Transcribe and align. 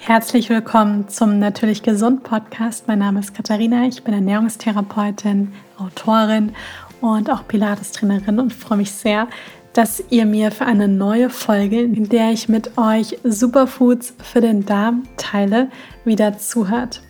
Herzlich 0.00 0.48
willkommen 0.48 1.08
zum 1.08 1.38
Natürlich 1.38 1.82
Gesund 1.82 2.22
Podcast. 2.22 2.88
Mein 2.88 3.00
Name 3.00 3.20
ist 3.20 3.34
Katharina, 3.34 3.86
ich 3.86 4.04
bin 4.04 4.14
Ernährungstherapeutin, 4.14 5.52
Autorin 5.76 6.54
und 7.02 7.30
auch 7.30 7.46
Pilates-Trainerin 7.46 8.38
und 8.38 8.54
freue 8.54 8.78
mich 8.78 8.92
sehr, 8.92 9.28
dass 9.74 10.02
ihr 10.08 10.24
mir 10.24 10.50
für 10.50 10.64
eine 10.64 10.88
neue 10.88 11.28
Folge, 11.28 11.82
in 11.82 12.08
der 12.08 12.30
ich 12.30 12.48
mit 12.48 12.78
euch 12.78 13.18
Superfoods 13.22 14.14
für 14.22 14.40
den 14.40 14.64
Darm 14.64 15.02
teile, 15.18 15.68
wieder 16.04 16.38
zuhört. 16.38 17.02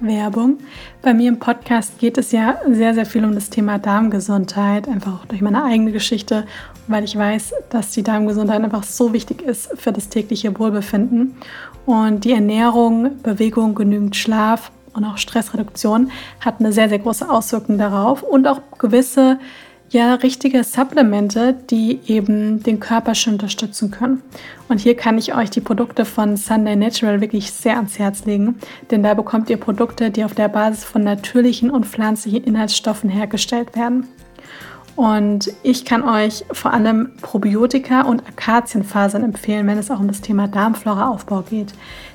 Werbung. 0.00 0.58
Bei 1.00 1.14
mir 1.14 1.28
im 1.28 1.38
Podcast 1.38 1.98
geht 1.98 2.18
es 2.18 2.32
ja 2.32 2.58
sehr, 2.68 2.92
sehr 2.92 3.06
viel 3.06 3.24
um 3.24 3.34
das 3.34 3.48
Thema 3.48 3.78
Darmgesundheit, 3.78 4.88
einfach 4.88 5.20
auch 5.20 5.24
durch 5.24 5.40
meine 5.40 5.64
eigene 5.64 5.92
Geschichte, 5.92 6.44
weil 6.88 7.04
ich 7.04 7.16
weiß, 7.16 7.54
dass 7.70 7.90
die 7.90 8.02
Darmgesundheit 8.02 8.62
einfach 8.62 8.82
so 8.82 9.12
wichtig 9.12 9.42
ist 9.42 9.68
für 9.76 9.92
das 9.92 10.08
tägliche 10.08 10.58
Wohlbefinden. 10.58 11.36
Und 11.84 12.24
die 12.24 12.32
Ernährung, 12.32 13.22
Bewegung, 13.22 13.74
genügend 13.74 14.16
Schlaf 14.16 14.70
und 14.92 15.04
auch 15.04 15.18
Stressreduktion 15.18 16.10
hat 16.40 16.60
eine 16.60 16.72
sehr, 16.72 16.88
sehr 16.88 16.98
große 16.98 17.28
Auswirkung 17.28 17.78
darauf 17.78 18.22
und 18.22 18.46
auch 18.48 18.60
gewisse 18.78 19.38
ja 19.90 20.14
richtige 20.14 20.64
Supplemente, 20.64 21.54
die 21.70 22.00
eben 22.06 22.62
den 22.62 22.80
Körper 22.80 23.14
schon 23.14 23.34
unterstützen 23.34 23.90
können. 23.90 24.22
Und 24.68 24.80
hier 24.80 24.96
kann 24.96 25.18
ich 25.18 25.34
euch 25.34 25.50
die 25.50 25.60
Produkte 25.60 26.04
von 26.04 26.36
Sunday 26.36 26.74
Natural 26.74 27.20
wirklich 27.20 27.52
sehr 27.52 27.76
ans 27.76 27.98
Herz 27.98 28.24
legen, 28.24 28.56
denn 28.90 29.02
da 29.02 29.14
bekommt 29.14 29.48
ihr 29.48 29.58
Produkte, 29.58 30.10
die 30.10 30.24
auf 30.24 30.34
der 30.34 30.48
Basis 30.48 30.84
von 30.84 31.04
natürlichen 31.04 31.70
und 31.70 31.86
pflanzlichen 31.86 32.44
Inhaltsstoffen 32.44 33.10
hergestellt 33.10 33.76
werden. 33.76 34.08
Und 34.96 35.52
ich 35.62 35.84
kann 35.84 36.02
euch 36.02 36.44
vor 36.52 36.72
allem 36.72 37.10
Probiotika 37.20 38.02
und 38.02 38.26
Akazienfasern 38.26 39.22
empfehlen, 39.22 39.66
wenn 39.66 39.76
es 39.78 39.90
auch 39.90 40.00
um 40.00 40.08
das 40.08 40.22
Thema 40.22 40.48
Darmflora-Aufbau 40.48 41.42
geht. 41.42 41.74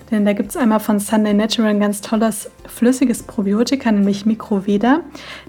Denn 0.10 0.26
da 0.26 0.34
gibt 0.34 0.50
es 0.50 0.58
einmal 0.58 0.82
von 0.82 1.00
Sunday 1.00 1.34
Natural 1.34 1.70
ein 1.70 1.80
ganz 1.80 2.02
tolles 2.02 2.52
flüssiges 2.68 3.24
Probiotika, 3.24 3.92
nämlich 3.92 4.26
Microveda. 4.26 5.00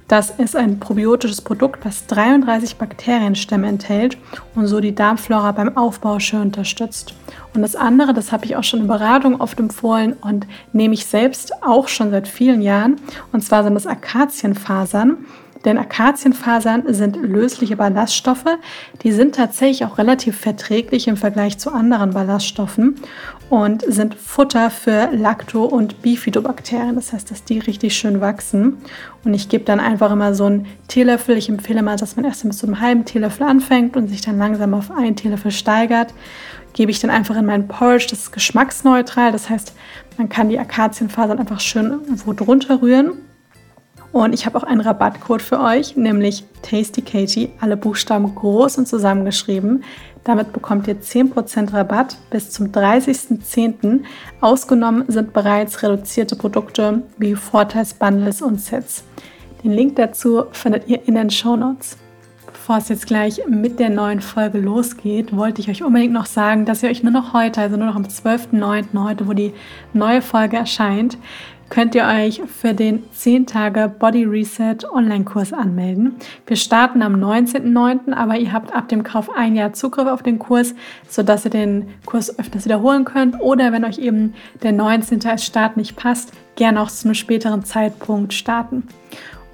Das 0.07 0.31
ist 0.31 0.55
ein 0.55 0.79
probiotisches 0.79 1.41
Produkt, 1.41 1.85
das 1.85 2.07
33 2.07 2.77
Bakterienstämme 2.77 3.67
enthält 3.67 4.19
und 4.55 4.69
so 4.69 4.79
die 4.79 4.95
Darmflora 4.95 5.51
beim 5.51 5.77
Aufbau 5.77 6.21
schön 6.21 6.43
unterstützt. 6.43 7.15
Und 7.55 7.63
das 7.63 7.75
andere, 7.75 8.15
das 8.15 8.31
habe 8.31 8.45
ich 8.45 8.55
auch 8.55 8.63
schon 8.63 8.81
in 8.81 8.87
Beratung 8.87 9.41
oft 9.41 9.59
empfohlen 9.59 10.13
und 10.21 10.47
nehme 10.73 10.95
ich 10.95 11.07
selbst 11.07 11.53
auch 11.65 11.89
schon 11.89 12.11
seit 12.11 12.29
vielen 12.29 12.63
Jahren. 12.63 13.01
Und 13.33 13.43
zwar 13.43 13.65
sind 13.65 13.75
das 13.75 13.89
Akazienfasern. 13.89 15.25
Denn 15.65 15.79
Akazienfasern 15.79 16.93
sind 16.93 17.17
lösliche 17.17 17.77
Ballaststoffe. 17.77 18.59
Die 19.03 19.13
sind 19.13 19.35
tatsächlich 19.35 19.85
auch 19.85 19.99
relativ 19.99 20.39
verträglich 20.39 21.09
im 21.09 21.17
Vergleich 21.17 21.59
zu 21.59 21.71
anderen 21.71 22.11
Ballaststoffen 22.11 22.97
und 23.49 23.83
sind 23.87 24.15
Futter 24.15 24.71
für 24.71 25.11
Lacto- 25.13 25.65
und 25.65 26.03
Bifidobakterien. 26.03 26.97
Das 26.97 27.13
heißt, 27.13 27.31
dass 27.31 27.45
die 27.45 27.61
richtig 27.61 27.97
schön 27.97 28.21
wachsen. 28.21 28.79
Und 29.25 29.35
ich 29.35 29.49
gebe 29.49 29.65
dann 29.65 29.79
einfach 29.79 30.11
immer 30.11 30.35
so 30.35 30.47
einen 30.47 30.67
Teelöffel. 30.89 31.37
Ich 31.37 31.49
empfehle 31.49 31.83
mal, 31.83 31.97
dass 31.97 32.17
man 32.17 32.25
erst 32.25 32.45
mit 32.45 32.55
so 32.55 32.67
einem 32.67 32.81
halben 32.81 33.05
Teelöffel 33.05 33.47
anfängt 33.47 33.97
und 33.97 34.09
sich 34.09 34.21
dann 34.21 34.39
langsam 34.39 34.75
auf 34.75 34.91
einen 34.91 35.17
Teelöffel 35.17 35.53
steigert. 35.53 36.13
Gebe 36.73 36.91
ich 36.91 37.01
dann 37.01 37.11
einfach 37.11 37.37
in 37.37 37.47
meinen 37.47 37.69
Porridge. 37.69 38.07
Das 38.11 38.21
ist 38.21 38.33
geschmacksneutral. 38.33 39.31
Das 39.31 39.49
heißt, 39.49 39.75
man 40.19 40.29
kann 40.29 40.49
die 40.49 40.59
Akazienfasern 40.59 41.39
einfach 41.39 41.61
schön 41.61 41.91
irgendwo 41.91 42.33
drunter 42.33 42.83
rühren 42.83 43.13
und 44.13 44.35
ich 44.35 44.47
habe 44.47 44.59
auch 44.59 44.63
einen 44.63 44.81
Rabattcode 44.81 45.43
für 45.43 45.61
euch, 45.61 45.97
nämlich 45.97 46.45
TastyKatie, 46.63 47.51
alle 47.61 47.77
Buchstaben 47.77 48.35
groß 48.35 48.79
und 48.79 48.87
zusammengeschrieben. 48.87 49.85
Damit 50.25 50.53
bekommt 50.53 50.87
ihr 50.87 51.01
10% 51.01 51.73
Rabatt 51.73 52.17
bis 52.31 52.51
zum 52.51 52.69
30.10. 52.69 54.01
Ausgenommen 54.41 55.05
sind 55.09 55.33
bereits 55.33 55.83
reduzierte 55.83 56.37
Produkte 56.37 57.03
wie 57.19 57.35
Vorteilsbundles 57.35 58.43
und 58.43 58.61
Sets. 58.61 59.03
Den 59.65 59.73
Link 59.73 59.97
dazu 59.97 60.45
findet 60.53 60.89
ihr 60.89 61.07
in 61.09 61.15
den 61.15 61.31
Show 61.31 61.57
Notes. 61.57 61.97
Bevor 62.53 62.77
es 62.77 62.89
jetzt 62.91 63.07
gleich 63.07 63.43
mit 63.49 63.81
der 63.81 63.91
neuen 63.91 64.21
Folge 64.21 64.59
losgeht, 64.59 65.37
wollte 65.37 65.61
ich 65.61 65.69
euch 65.69 65.83
unbedingt 65.83 66.13
noch 66.13 66.27
sagen, 66.27 66.65
dass 66.65 66.83
ihr 66.83 66.91
euch 66.91 67.03
nur 67.03 67.13
noch 67.13 67.33
heute, 67.33 67.61
also 67.61 67.77
nur 67.77 67.87
noch 67.87 67.97
am 67.97 68.05
12.09., 68.05 69.03
heute, 69.03 69.27
wo 69.27 69.33
die 69.33 69.53
neue 69.93 70.23
Folge 70.23 70.59
erscheint, 70.59 71.19
könnt 71.73 71.95
ihr 71.95 72.05
euch 72.05 72.43
für 72.47 72.75
den 72.75 73.03
10 73.13 73.47
Tage 73.47 73.91
Body 73.99 74.25
Reset 74.25 74.77
Online-Kurs 74.93 75.55
anmelden. 75.55 76.17
Wir 76.47 76.57
starten 76.59 77.01
am 77.01 77.15
19.09., 77.15 78.13
aber 78.13 78.37
ihr 78.37 78.53
habt 78.53 78.75
ab 78.75 78.91
dem 78.91 79.03
Kauf 79.03 79.35
ein 79.35 79.57
Jahr 79.57 79.73
Zugriff 79.73 80.07
auf 80.07 80.23
den 80.23 80.39
Kurs, 80.39 80.75
sodass 81.09 81.47
ihr 81.47 81.51
den 81.51 81.89
Kurs 82.05 82.39
öfters 82.39 82.67
wiederholen 82.67 83.07
könnt 83.07 83.41
oder 83.41 83.73
wenn 83.73 83.87
euch 83.87 83.97
eben 83.97 84.35
der 84.63 84.73
19. 84.73 85.25
als 85.25 85.47
Start 85.47 85.79
nicht 85.79 85.97
passt, 85.97 86.35
gerne 86.57 86.79
auch 86.79 86.91
zu 86.91 87.09
einem 87.09 87.15
späteren 87.15 87.65
Zeitpunkt 87.65 88.35
starten. 88.35 88.87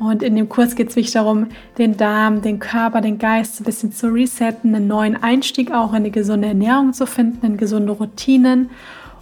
Und 0.01 0.25
in 0.25 0.35
dem 0.35 0.49
Kurs 0.49 0.75
geht 0.75 0.89
es 0.89 0.97
wirklich 0.97 1.13
darum, 1.13 1.47
den 1.79 1.97
Darm, 1.97 2.43
den 2.43 2.59
Körper, 2.59 3.01
den 3.01 3.19
Geist 3.19 3.61
ein 3.61 3.65
bisschen 3.65 3.93
zu 3.93 4.09
resetten, 4.09 4.75
einen 4.75 4.89
neuen 4.89 5.23
Einstieg 5.23 5.71
auch 5.71 5.95
in 5.95 6.03
die 6.03 6.11
gesunde 6.11 6.49
Ernährung 6.49 6.93
zu 6.95 7.07
finden, 7.07 7.47
in 7.47 7.57
gesunde 7.57 7.93
Routinen. 7.93 8.71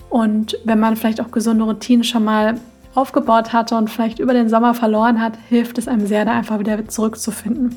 Und 0.09 0.59
wenn 0.65 0.81
man 0.81 0.97
vielleicht 0.97 1.21
auch 1.21 1.31
gesunde 1.31 1.65
Routinen 1.65 2.03
schon 2.03 2.25
mal 2.25 2.59
aufgebaut 2.97 3.53
hatte 3.53 3.77
und 3.77 3.91
vielleicht 3.91 4.19
über 4.19 4.33
den 4.33 4.49
Sommer 4.49 4.75
verloren 4.75 5.21
hat, 5.21 5.35
hilft 5.49 5.79
es 5.79 5.89
einem 5.89 6.07
sehr, 6.07 6.25
da 6.25 6.33
einfach 6.33 6.59
wieder 6.59 6.89
zurückzufinden. 6.89 7.77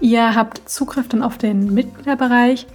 Ihr 0.00 0.34
habt 0.34 0.68
Zugriff 0.68 1.08
dann 1.08 1.22
auf 1.22 1.38
den 1.38 1.74
Mitgliederbereich. 1.74 2.66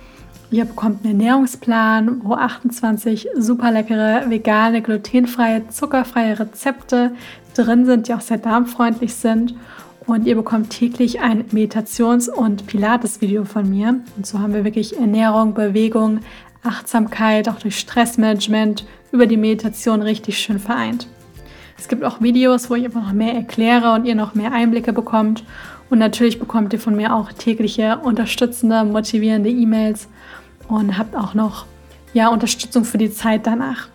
Ihr 0.51 0.65
bekommt 0.65 1.03
einen 1.03 1.19
Ernährungsplan, 1.19 2.21
wo 2.23 2.35
28 2.35 3.29
super 3.35 3.71
leckere, 3.71 4.29
vegane, 4.29 4.81
glutenfreie, 4.81 5.67
zuckerfreie 5.69 6.39
Rezepte 6.39 7.11
drin 7.55 7.85
sind, 7.85 8.07
die 8.07 8.13
auch 8.13 8.21
sehr 8.21 8.37
darmfreundlich 8.37 9.15
sind. 9.15 9.55
Und 10.05 10.27
ihr 10.27 10.35
bekommt 10.35 10.69
täglich 10.69 11.19
ein 11.21 11.45
Meditations- 11.51 12.29
und 12.29 12.67
Pilates-Video 12.67 13.43
von 13.43 13.67
mir. 13.67 14.01
Und 14.15 14.27
so 14.27 14.39
haben 14.39 14.53
wir 14.53 14.63
wirklich 14.63 14.97
Ernährung, 14.99 15.55
Bewegung, 15.55 16.19
Achtsamkeit, 16.63 17.49
auch 17.49 17.59
durch 17.59 17.79
Stressmanagement 17.79 18.85
über 19.11 19.25
die 19.25 19.37
Meditation 19.37 20.03
richtig 20.03 20.37
schön 20.37 20.59
vereint. 20.59 21.07
Es 21.77 21.87
gibt 21.87 22.03
auch 22.03 22.21
Videos, 22.21 22.69
wo 22.69 22.75
ich 22.75 22.85
einfach 22.85 23.03
noch 23.03 23.13
mehr 23.13 23.33
erkläre 23.33 23.93
und 23.93 24.05
ihr 24.05 24.15
noch 24.15 24.33
mehr 24.33 24.53
Einblicke 24.53 24.93
bekommt. 24.93 25.43
Und 25.89 25.99
natürlich 25.99 26.39
bekommt 26.39 26.73
ihr 26.73 26.79
von 26.79 26.95
mir 26.95 27.13
auch 27.13 27.31
tägliche 27.31 27.97
unterstützende, 27.97 28.83
motivierende 28.83 29.49
E-Mails 29.49 30.07
und 30.67 30.97
habt 30.97 31.15
auch 31.15 31.33
noch 31.33 31.65
ja, 32.13 32.29
Unterstützung 32.29 32.85
für 32.85 32.97
die 32.97 33.11
Zeit 33.11 33.45
danach. 33.45 33.89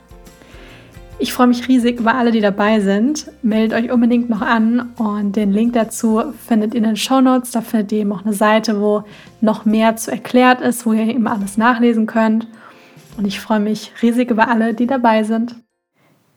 Ich 1.18 1.34
freue 1.34 1.48
mich 1.48 1.68
riesig 1.68 2.00
über 2.00 2.14
alle, 2.14 2.30
die 2.30 2.40
dabei 2.40 2.80
sind. 2.80 3.30
Meldet 3.42 3.78
euch 3.78 3.92
unbedingt 3.92 4.30
noch 4.30 4.40
an 4.40 4.90
und 4.96 5.36
den 5.36 5.52
Link 5.52 5.74
dazu 5.74 6.22
findet 6.46 6.72
ihr 6.72 6.78
in 6.78 6.84
den 6.84 6.96
Show 6.96 7.20
Notes. 7.20 7.50
Da 7.50 7.60
findet 7.60 7.92
ihr 7.92 8.00
eben 8.00 8.12
auch 8.12 8.24
eine 8.24 8.32
Seite, 8.32 8.80
wo 8.80 9.04
noch 9.42 9.66
mehr 9.66 9.96
zu 9.96 10.10
erklärt 10.10 10.62
ist, 10.62 10.86
wo 10.86 10.94
ihr 10.94 11.06
eben 11.08 11.26
alles 11.26 11.58
nachlesen 11.58 12.06
könnt. 12.06 12.46
Und 13.18 13.26
ich 13.26 13.38
freue 13.38 13.60
mich 13.60 13.92
riesig 14.00 14.30
über 14.30 14.48
alle, 14.48 14.72
die 14.72 14.86
dabei 14.86 15.24
sind. 15.24 15.56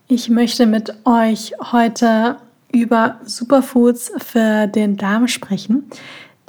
Ich 0.06 0.28
möchte 0.28 0.66
mit 0.66 0.92
euch 1.06 1.54
heute 1.72 2.36
über 2.70 3.20
Superfoods 3.24 4.12
für 4.18 4.66
den 4.66 4.98
Darm 4.98 5.28
sprechen, 5.28 5.90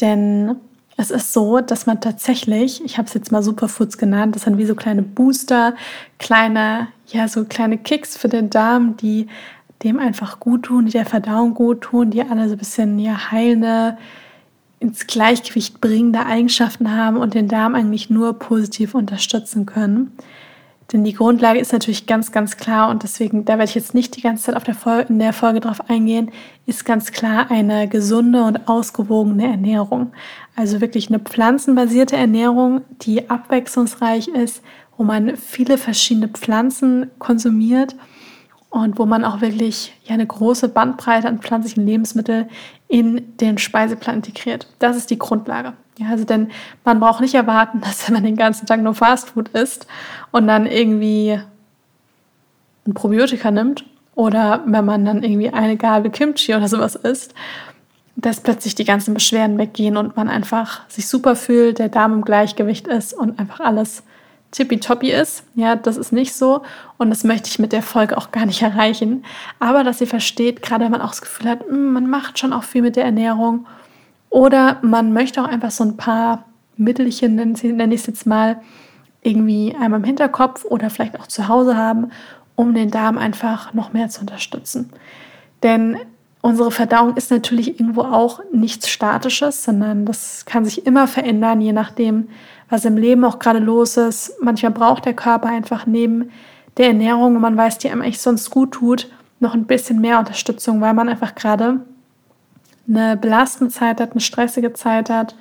denn 0.02 0.58
es 0.98 1.10
ist 1.10 1.32
so, 1.32 1.62
dass 1.62 1.86
man 1.86 2.02
tatsächlich, 2.02 2.84
ich 2.84 2.98
habe 2.98 3.08
es 3.08 3.14
jetzt 3.14 3.32
mal 3.32 3.42
Superfoods 3.42 3.98
genannt, 3.98 4.36
das 4.36 4.44
sind 4.44 4.58
wie 4.58 4.66
so 4.66 4.76
kleine 4.76 5.04
Booster, 5.04 5.74
kleine, 6.20 6.90
ja, 7.08 7.30
so 7.30 7.46
kleine 7.46 7.78
Kicks 7.78 8.18
für 8.18 8.28
den 8.28 8.50
Darm, 8.50 8.98
die 8.98 9.28
dem 9.84 10.00
einfach 10.00 10.42
gut 10.42 10.64
tun, 10.64 10.88
die 10.88 10.92
der 10.92 11.06
Verdauung 11.06 11.54
gut 11.54 11.80
tun, 11.80 12.12
die 12.12 12.24
alle 12.24 12.48
so 12.48 12.56
ein 12.56 12.60
bisschen 12.60 13.00
ja 13.00 13.32
heilende, 13.32 13.98
ins 14.82 15.08
Gleichgewicht 15.08 15.80
bringende 15.80 16.26
Eigenschaften 16.26 16.92
haben 16.92 17.16
und 17.16 17.34
den 17.34 17.48
Darm 17.48 17.74
eigentlich 17.74 18.10
nur 18.10 18.38
positiv 18.38 18.96
unterstützen 18.96 19.66
können. 19.66 20.12
Denn 20.94 21.04
die 21.04 21.14
Grundlage 21.14 21.60
ist 21.60 21.74
natürlich 21.74 22.06
ganz, 22.06 22.32
ganz 22.32 22.58
klar 22.58 22.90
und 22.90 23.02
deswegen, 23.02 23.44
da 23.46 23.54
werde 23.54 23.66
ich 23.66 23.76
jetzt 23.76 23.96
nicht 23.96 24.16
die 24.16 24.22
ganze 24.22 24.44
Zeit 24.44 24.56
auf 24.56 24.64
der 24.64 24.76
Folge, 24.76 25.10
in 25.10 25.20
der 25.20 25.34
Folge 25.34 25.60
drauf 25.60 25.90
eingehen, 25.90 26.32
ist 26.68 26.86
ganz 26.86 27.12
klar 27.12 27.50
eine 27.50 27.88
gesunde 27.88 28.44
und 28.44 28.68
ausgewogene 28.68 29.48
Ernährung. 29.48 30.12
Also 30.56 30.82
wirklich 30.82 31.10
eine 31.10 31.20
pflanzenbasierte 31.20 32.16
Ernährung, 32.16 32.82
die 33.02 33.30
abwechslungsreich 33.30 34.28
ist, 34.28 34.62
wo 34.96 35.04
man 35.04 35.36
viele 35.38 35.78
verschiedene 35.78 36.28
Pflanzen 36.28 37.10
konsumiert 37.18 37.96
und 38.76 39.00
wo 39.00 39.06
man 39.06 39.24
auch 39.24 39.40
wirklich 39.40 39.94
ja, 40.04 40.16
eine 40.16 40.28
große 40.28 40.68
Bandbreite 40.68 41.30
an 41.30 41.40
pflanzlichen 41.40 41.86
Lebensmitteln 41.86 42.50
in 42.90 43.38
den 43.38 43.58
Speiseplan 43.58 44.18
integriert. 44.18 44.68
Das 44.80 44.98
ist 44.98 45.10
die 45.10 45.18
Grundlage. 45.18 45.72
Ja, 45.98 46.08
also 46.10 46.26
denn 46.26 46.52
man 46.84 47.00
braucht 47.00 47.22
nicht 47.22 47.36
erwarten, 47.36 47.80
dass 47.82 48.10
man 48.10 48.26
den 48.26 48.36
ganzen 48.36 48.66
Tag 48.66 48.82
nur 48.82 48.94
Fastfood 48.94 49.48
isst 49.50 49.88
und 50.32 50.48
dann 50.48 50.66
irgendwie 50.66 51.40
ein 52.86 52.94
Probiotika 52.94 53.50
nimmt 53.50 53.86
oder 54.14 54.62
wenn 54.66 54.84
man 54.84 55.06
dann 55.06 55.24
irgendwie 55.24 55.52
eine 55.52 55.78
Gabel 55.78 56.12
Kimchi 56.12 56.54
oder 56.54 56.68
sowas 56.68 56.96
isst, 56.96 57.34
dass 58.18 58.42
plötzlich 58.42 58.76
die 58.76 58.84
ganzen 58.84 59.14
Beschwerden 59.14 59.58
weggehen 59.58 59.96
und 59.96 60.18
man 60.18 60.28
einfach 60.28 60.82
sich 60.90 61.08
super 61.08 61.38
fühlt, 61.38 61.80
der 61.80 61.88
Darm 61.88 62.12
im 62.12 62.26
Gleichgewicht 62.26 62.88
ist 62.88 63.14
und 63.14 63.40
einfach 63.40 63.62
alles 63.62 64.04
tippitoppi 64.56 65.12
ist. 65.12 65.44
Ja, 65.56 65.76
das 65.76 65.98
ist 65.98 66.12
nicht 66.12 66.34
so 66.34 66.64
und 66.98 67.10
das 67.10 67.24
möchte 67.24 67.50
ich 67.50 67.60
mit 67.60 67.74
der 67.74 67.84
Folge 67.84 68.18
auch 68.18 68.32
gar 68.32 68.46
nicht 68.46 68.62
erreichen. 68.64 69.24
Aber 69.60 69.84
dass 69.84 70.02
ihr 70.02 70.08
versteht, 70.08 70.62
gerade 70.62 70.86
wenn 70.86 70.92
man 70.92 71.02
auch 71.02 71.10
das 71.10 71.22
Gefühl 71.22 71.50
hat, 71.50 71.68
hm, 71.68 71.94
man 71.94 72.10
macht 72.10 72.40
schon 72.40 72.54
auch 72.54 72.64
viel 72.64 72.82
mit 72.82 72.96
der 72.96 73.06
Ernährung 73.06 73.66
oder 74.30 74.80
man 74.82 75.14
möchte 75.14 75.42
auch 75.42 75.48
einfach 75.48 75.72
so 75.72 75.84
ein 75.84 75.98
paar 75.98 76.46
Mittelchen, 76.78 77.36
nenne 77.36 77.94
ich 77.94 78.02
es 78.02 78.08
jetzt 78.08 78.26
mal, 78.26 78.62
irgendwie 79.22 79.76
einmal 79.80 80.00
im 80.00 80.06
Hinterkopf 80.06 80.66
oder 80.66 80.90
vielleicht 80.90 81.20
auch 81.20 81.28
zu 81.28 81.48
Hause 81.48 81.76
haben, 81.76 82.12
um 82.56 82.74
den 82.74 82.92
Darm 82.92 83.18
einfach 83.18 83.74
noch 83.74 83.92
mehr 83.92 84.10
zu 84.10 84.22
unterstützen. 84.22 84.92
Denn 85.64 85.98
unsere 86.42 86.70
Verdauung 86.70 87.16
ist 87.16 87.32
natürlich 87.32 87.80
irgendwo 87.80 88.02
auch 88.02 88.40
nichts 88.54 88.88
Statisches, 88.88 89.64
sondern 89.64 90.06
das 90.06 90.46
kann 90.46 90.64
sich 90.64 90.86
immer 90.86 91.08
verändern, 91.08 91.60
je 91.60 91.74
nachdem, 91.74 92.28
was 92.70 92.86
im 92.86 92.98
Leben 92.98 93.24
auch 93.24 93.40
gerade 93.40 93.60
los 93.60 93.98
ist. 93.98 94.34
Manchmal 94.42 94.72
braucht 94.72 95.06
der 95.06 95.14
Körper 95.14 95.50
einfach 95.50 95.86
neben 95.86 96.32
der 96.78 96.88
Ernährung, 96.88 97.36
wo 97.36 97.40
man 97.40 97.58
weiß, 97.58 97.78
die 97.78 97.90
einem 97.90 98.02
eigentlich 98.02 98.22
sonst 98.22 98.50
gut 98.50 98.74
tut, 98.74 99.10
noch 99.40 99.54
ein 99.54 99.66
bisschen 99.66 100.02
mehr 100.02 100.20
Unterstützung, 100.20 100.82
weil 100.82 100.94
man 100.94 101.10
einfach 101.10 101.36
gerade 101.36 101.82
eine 102.88 103.18
belastende 103.18 103.74
Zeit 103.74 104.00
hat, 104.00 104.12
eine 104.12 104.22
stressige 104.22 104.74
Zeit 104.74 105.10
hat, 105.10 105.36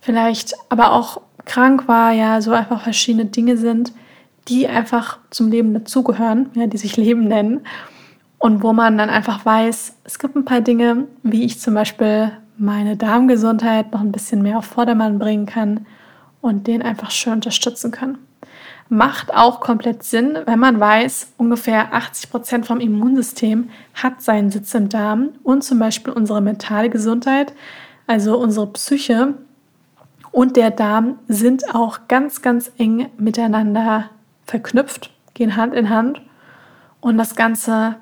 vielleicht 0.00 0.54
aber 0.68 0.92
auch 0.92 1.20
krank 1.44 1.88
war, 1.88 2.12
ja, 2.12 2.40
so 2.40 2.52
einfach 2.52 2.82
verschiedene 2.82 3.26
Dinge 3.26 3.56
sind, 3.56 3.92
die 4.48 4.68
einfach 4.68 5.18
zum 5.30 5.50
Leben 5.50 5.74
dazugehören, 5.74 6.50
ja, 6.54 6.66
die 6.66 6.78
sich 6.78 6.96
Leben 6.96 7.28
nennen. 7.28 7.60
Und 8.38 8.62
wo 8.62 8.72
man 8.72 8.98
dann 8.98 9.08
einfach 9.08 9.44
weiß, 9.44 9.94
es 10.02 10.18
gibt 10.18 10.34
ein 10.34 10.44
paar 10.44 10.60
Dinge, 10.60 11.06
wie 11.22 11.44
ich 11.44 11.60
zum 11.60 11.74
Beispiel 11.74 12.32
meine 12.58 12.96
Darmgesundheit 12.96 13.92
noch 13.92 14.00
ein 14.00 14.10
bisschen 14.10 14.42
mehr 14.42 14.58
auf 14.58 14.64
Vordermann 14.64 15.20
bringen 15.20 15.46
kann 15.46 15.86
und 16.42 16.66
den 16.66 16.82
einfach 16.82 17.10
schön 17.10 17.34
unterstützen 17.34 17.90
kann. 17.90 18.18
Macht 18.90 19.32
auch 19.32 19.60
komplett 19.60 20.02
Sinn, 20.02 20.38
wenn 20.44 20.58
man 20.58 20.78
weiß, 20.78 21.32
ungefähr 21.38 21.94
80 21.94 22.30
Prozent 22.30 22.66
vom 22.66 22.78
Immunsystem 22.78 23.70
hat 23.94 24.20
seinen 24.20 24.50
Sitz 24.50 24.74
im 24.74 24.90
Darm 24.90 25.30
und 25.42 25.64
zum 25.64 25.78
Beispiel 25.78 26.12
unsere 26.12 26.42
mentale 26.42 26.90
Gesundheit, 26.90 27.54
also 28.06 28.36
unsere 28.36 28.66
Psyche 28.66 29.34
und 30.30 30.56
der 30.56 30.70
Darm 30.70 31.20
sind 31.28 31.74
auch 31.74 32.00
ganz, 32.08 32.42
ganz 32.42 32.70
eng 32.76 33.08
miteinander 33.16 34.10
verknüpft, 34.44 35.10
gehen 35.32 35.56
Hand 35.56 35.72
in 35.72 35.88
Hand 35.88 36.20
und 37.00 37.16
das 37.16 37.34
Ganze 37.34 37.96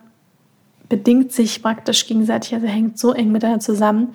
bedingt 0.88 1.30
sich 1.30 1.62
praktisch 1.62 2.06
gegenseitig, 2.06 2.54
also 2.54 2.66
hängt 2.66 2.98
so 2.98 3.12
eng 3.12 3.30
miteinander 3.30 3.60
zusammen, 3.60 4.14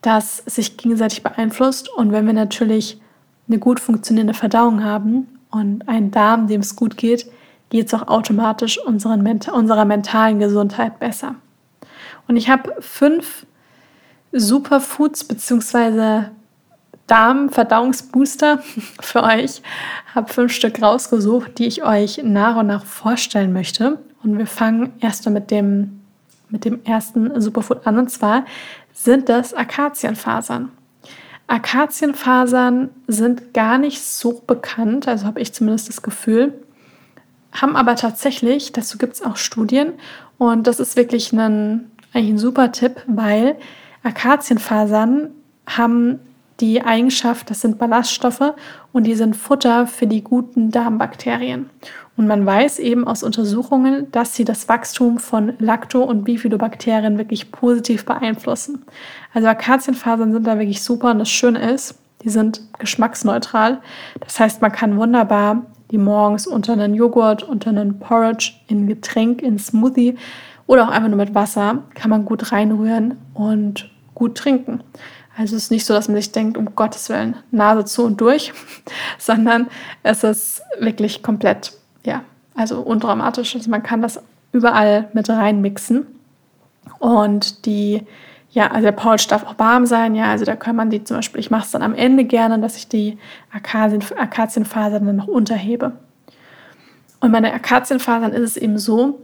dass 0.00 0.38
sich 0.38 0.76
gegenseitig 0.76 1.22
beeinflusst 1.22 1.88
und 1.88 2.10
wenn 2.10 2.26
wir 2.26 2.32
natürlich 2.32 3.00
eine 3.48 3.58
gut 3.58 3.80
funktionierende 3.80 4.34
Verdauung 4.34 4.82
haben 4.82 5.26
und 5.50 5.88
einen 5.88 6.10
Darm, 6.10 6.46
dem 6.46 6.60
es 6.60 6.76
gut 6.76 6.96
geht, 6.96 7.30
geht 7.70 7.86
es 7.86 7.94
auch 7.94 8.08
automatisch 8.08 8.78
unseren, 8.78 9.26
unserer 9.52 9.84
mentalen 9.84 10.38
Gesundheit 10.38 10.98
besser. 10.98 11.34
Und 12.28 12.36
ich 12.36 12.48
habe 12.48 12.74
fünf 12.80 13.46
Superfoods 14.32 15.24
bzw. 15.24 16.28
Darmverdauungsbooster 17.06 18.58
für 19.00 19.22
euch. 19.22 19.62
Habe 20.14 20.32
fünf 20.32 20.52
Stück 20.52 20.82
rausgesucht, 20.82 21.58
die 21.58 21.66
ich 21.66 21.84
euch 21.84 22.20
nach 22.24 22.56
und 22.56 22.66
nach 22.66 22.84
vorstellen 22.84 23.52
möchte. 23.52 23.98
Und 24.22 24.38
wir 24.38 24.46
fangen 24.46 24.92
erst 25.00 25.28
mit 25.30 25.50
dem, 25.50 26.00
mit 26.48 26.64
dem 26.64 26.84
ersten 26.84 27.40
Superfood 27.40 27.86
an. 27.86 27.98
Und 27.98 28.10
zwar 28.10 28.44
sind 28.92 29.28
das 29.28 29.54
Akazienfasern. 29.54 30.70
Akazienfasern 31.48 32.90
sind 33.06 33.54
gar 33.54 33.78
nicht 33.78 34.02
so 34.02 34.42
bekannt, 34.46 35.06
also 35.06 35.26
habe 35.26 35.40
ich 35.40 35.52
zumindest 35.52 35.88
das 35.88 36.02
Gefühl, 36.02 36.54
haben 37.52 37.76
aber 37.76 37.94
tatsächlich, 37.96 38.72
dazu 38.72 38.98
gibt 38.98 39.14
es 39.14 39.22
auch 39.22 39.36
Studien 39.36 39.92
und 40.38 40.66
das 40.66 40.80
ist 40.80 40.96
wirklich 40.96 41.32
ein, 41.32 41.90
eigentlich 42.12 42.34
ein 42.34 42.38
super 42.38 42.72
Tipp, 42.72 43.02
weil 43.06 43.56
Akazienfasern 44.02 45.30
haben 45.66 46.20
die 46.60 46.82
Eigenschaft, 46.82 47.50
das 47.50 47.60
sind 47.60 47.78
Ballaststoffe 47.78 48.54
und 48.92 49.04
die 49.04 49.14
sind 49.14 49.36
Futter 49.36 49.86
für 49.86 50.06
die 50.06 50.22
guten 50.22 50.70
Darmbakterien. 50.70 51.70
Und 52.16 52.26
man 52.26 52.46
weiß 52.46 52.78
eben 52.78 53.06
aus 53.06 53.22
Untersuchungen, 53.22 54.10
dass 54.10 54.34
sie 54.34 54.44
das 54.44 54.68
Wachstum 54.68 55.18
von 55.18 55.52
Lacto- 55.58 56.02
und 56.02 56.24
Bifidobakterien 56.24 57.18
wirklich 57.18 57.52
positiv 57.52 58.06
beeinflussen. 58.06 58.84
Also 59.34 59.48
Akazienfasern 59.48 60.32
sind 60.32 60.46
da 60.46 60.58
wirklich 60.58 60.82
super 60.82 61.10
und 61.10 61.18
das 61.18 61.28
Schöne 61.28 61.70
ist, 61.72 61.96
die 62.22 62.30
sind 62.30 62.62
geschmacksneutral. 62.78 63.80
Das 64.20 64.40
heißt, 64.40 64.62
man 64.62 64.72
kann 64.72 64.96
wunderbar 64.96 65.66
die 65.90 65.98
morgens 65.98 66.46
unter 66.46 66.72
einen 66.72 66.94
Joghurt, 66.94 67.42
unter 67.42 67.70
einen 67.70 67.98
Porridge, 67.98 68.54
in 68.66 68.86
Getränk, 68.86 69.42
in 69.42 69.58
Smoothie 69.58 70.16
oder 70.66 70.84
auch 70.84 70.90
einfach 70.90 71.08
nur 71.08 71.18
mit 71.18 71.34
Wasser, 71.34 71.84
kann 71.94 72.10
man 72.10 72.24
gut 72.24 72.50
reinrühren 72.50 73.18
und 73.34 73.90
gut 74.14 74.36
trinken. 74.36 74.82
Also 75.36 75.54
es 75.54 75.64
ist 75.64 75.70
nicht 75.70 75.84
so, 75.84 75.92
dass 75.94 76.08
man 76.08 76.16
sich 76.16 76.32
denkt, 76.32 76.56
um 76.56 76.74
Gottes 76.74 77.08
Willen, 77.08 77.36
Nase 77.50 77.84
zu 77.84 78.04
und 78.04 78.20
durch, 78.20 78.52
sondern 79.18 79.68
es 80.02 80.24
ist 80.24 80.62
wirklich 80.80 81.22
komplett, 81.22 81.72
ja, 82.06 82.22
also 82.54 82.80
undramatisch. 82.80 83.54
Also 83.54 83.70
man 83.70 83.82
kann 83.82 84.00
das 84.00 84.22
überall 84.52 85.08
mit 85.12 85.28
reinmixen. 85.28 86.06
Und 86.98 87.66
die, 87.66 88.02
ja, 88.50 88.68
also 88.68 88.82
der 88.82 88.92
Pouch 88.92 89.26
darf 89.28 89.44
auch 89.44 89.58
warm 89.58 89.86
sein, 89.86 90.14
ja, 90.14 90.26
also 90.26 90.44
da 90.44 90.56
kann 90.56 90.76
man 90.76 90.88
die 90.88 91.04
zum 91.04 91.18
Beispiel, 91.18 91.40
ich 91.40 91.50
mache 91.50 91.64
es 91.64 91.72
dann 91.72 91.82
am 91.82 91.94
Ende 91.94 92.24
gerne, 92.24 92.58
dass 92.60 92.76
ich 92.76 92.88
die 92.88 93.18
Akazien, 93.52 94.02
Akazienfasern 94.16 95.04
dann 95.04 95.16
noch 95.16 95.26
unterhebe. 95.26 95.92
Und 97.20 97.32
bei 97.32 97.40
den 97.40 97.52
Akazienfasern 97.52 98.32
ist 98.32 98.42
es 98.42 98.56
eben 98.56 98.78
so, 98.78 99.18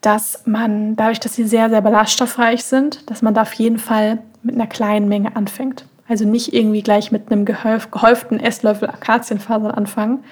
dass 0.00 0.46
man, 0.46 0.96
dadurch, 0.96 1.20
dass 1.20 1.34
sie 1.34 1.44
sehr, 1.44 1.70
sehr 1.70 1.80
ballaststoffreich 1.80 2.64
sind, 2.64 3.10
dass 3.10 3.22
man 3.22 3.34
da 3.34 3.42
auf 3.42 3.52
jeden 3.54 3.78
Fall 3.78 4.18
mit 4.42 4.54
einer 4.54 4.66
kleinen 4.66 5.08
Menge 5.08 5.36
anfängt. 5.36 5.86
Also 6.08 6.24
nicht 6.24 6.52
irgendwie 6.52 6.82
gleich 6.82 7.12
mit 7.12 7.30
einem 7.30 7.44
gehäuften 7.44 8.40
Esslöffel 8.40 8.88
Akazienfasern 8.88 9.70
anfangen, 9.70 10.24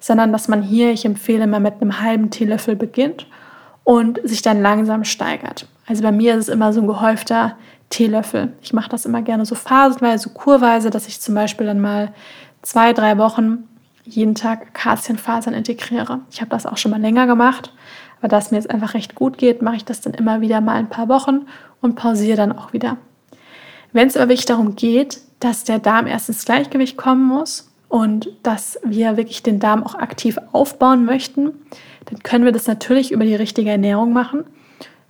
sondern 0.00 0.32
dass 0.32 0.48
man 0.48 0.62
hier, 0.62 0.92
ich 0.92 1.04
empfehle 1.04 1.46
mal 1.46 1.60
mit 1.60 1.74
einem 1.80 2.00
halben 2.00 2.30
Teelöffel 2.30 2.76
beginnt 2.76 3.26
und 3.84 4.20
sich 4.24 4.42
dann 4.42 4.62
langsam 4.62 5.04
steigert. 5.04 5.66
Also 5.86 6.02
bei 6.02 6.12
mir 6.12 6.34
ist 6.34 6.48
es 6.48 6.54
immer 6.54 6.72
so 6.72 6.80
ein 6.80 6.86
gehäufter 6.86 7.56
Teelöffel. 7.90 8.52
Ich 8.60 8.72
mache 8.72 8.90
das 8.90 9.06
immer 9.06 9.22
gerne 9.22 9.46
so 9.46 9.54
phasenweise, 9.54 10.24
so 10.24 10.30
kurweise, 10.30 10.90
dass 10.90 11.08
ich 11.08 11.20
zum 11.20 11.34
Beispiel 11.34 11.66
dann 11.66 11.80
mal 11.80 12.12
zwei, 12.62 12.92
drei 12.92 13.16
Wochen 13.18 13.66
jeden 14.04 14.34
Tag 14.34 14.68
Akazienfasern 14.68 15.54
integriere. 15.54 16.20
Ich 16.30 16.40
habe 16.40 16.50
das 16.50 16.66
auch 16.66 16.76
schon 16.76 16.90
mal 16.90 17.00
länger 17.00 17.26
gemacht, 17.26 17.72
aber 18.18 18.28
da 18.28 18.38
es 18.38 18.50
mir 18.50 18.58
jetzt 18.58 18.70
einfach 18.70 18.94
recht 18.94 19.14
gut 19.14 19.38
geht, 19.38 19.62
mache 19.62 19.76
ich 19.76 19.84
das 19.84 20.00
dann 20.00 20.14
immer 20.14 20.40
wieder 20.40 20.60
mal 20.60 20.76
ein 20.76 20.88
paar 20.88 21.08
Wochen 21.08 21.46
und 21.80 21.94
pausiere 21.94 22.36
dann 22.36 22.56
auch 22.56 22.72
wieder. 22.72 22.96
Wenn 23.92 24.08
es 24.08 24.16
aber 24.16 24.28
wirklich 24.28 24.46
darum 24.46 24.76
geht, 24.76 25.20
dass 25.40 25.64
der 25.64 25.78
Darm 25.78 26.06
erst 26.06 26.28
ins 26.28 26.44
Gleichgewicht 26.44 26.96
kommen 26.96 27.26
muss 27.26 27.67
und 27.88 28.28
dass 28.42 28.78
wir 28.84 29.16
wirklich 29.16 29.42
den 29.42 29.60
Darm 29.60 29.82
auch 29.82 29.94
aktiv 29.94 30.38
aufbauen 30.52 31.04
möchten, 31.04 31.52
dann 32.06 32.22
können 32.22 32.44
wir 32.44 32.52
das 32.52 32.66
natürlich 32.66 33.12
über 33.12 33.24
die 33.24 33.34
richtige 33.34 33.70
Ernährung 33.70 34.12
machen, 34.12 34.44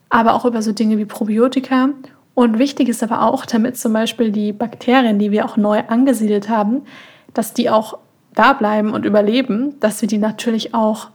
aber 0.08 0.34
auch 0.34 0.44
über 0.44 0.62
so 0.62 0.72
Dinge 0.72 0.98
wie 0.98 1.04
Probiotika. 1.04 1.90
Und 2.34 2.58
wichtig 2.58 2.88
ist 2.88 3.02
aber 3.02 3.22
auch, 3.22 3.46
damit 3.46 3.76
zum 3.76 3.92
Beispiel 3.92 4.30
die 4.30 4.52
Bakterien, 4.52 5.18
die 5.18 5.32
wir 5.32 5.44
auch 5.44 5.56
neu 5.56 5.82
angesiedelt 5.88 6.48
haben, 6.48 6.82
dass 7.34 7.52
die 7.52 7.68
auch 7.68 7.98
da 8.34 8.52
bleiben 8.52 8.92
und 8.92 9.04
überleben, 9.04 9.78
dass 9.80 10.00
wir 10.00 10.08
die 10.08 10.18
natürlich 10.18 10.72
auch, 10.72 11.10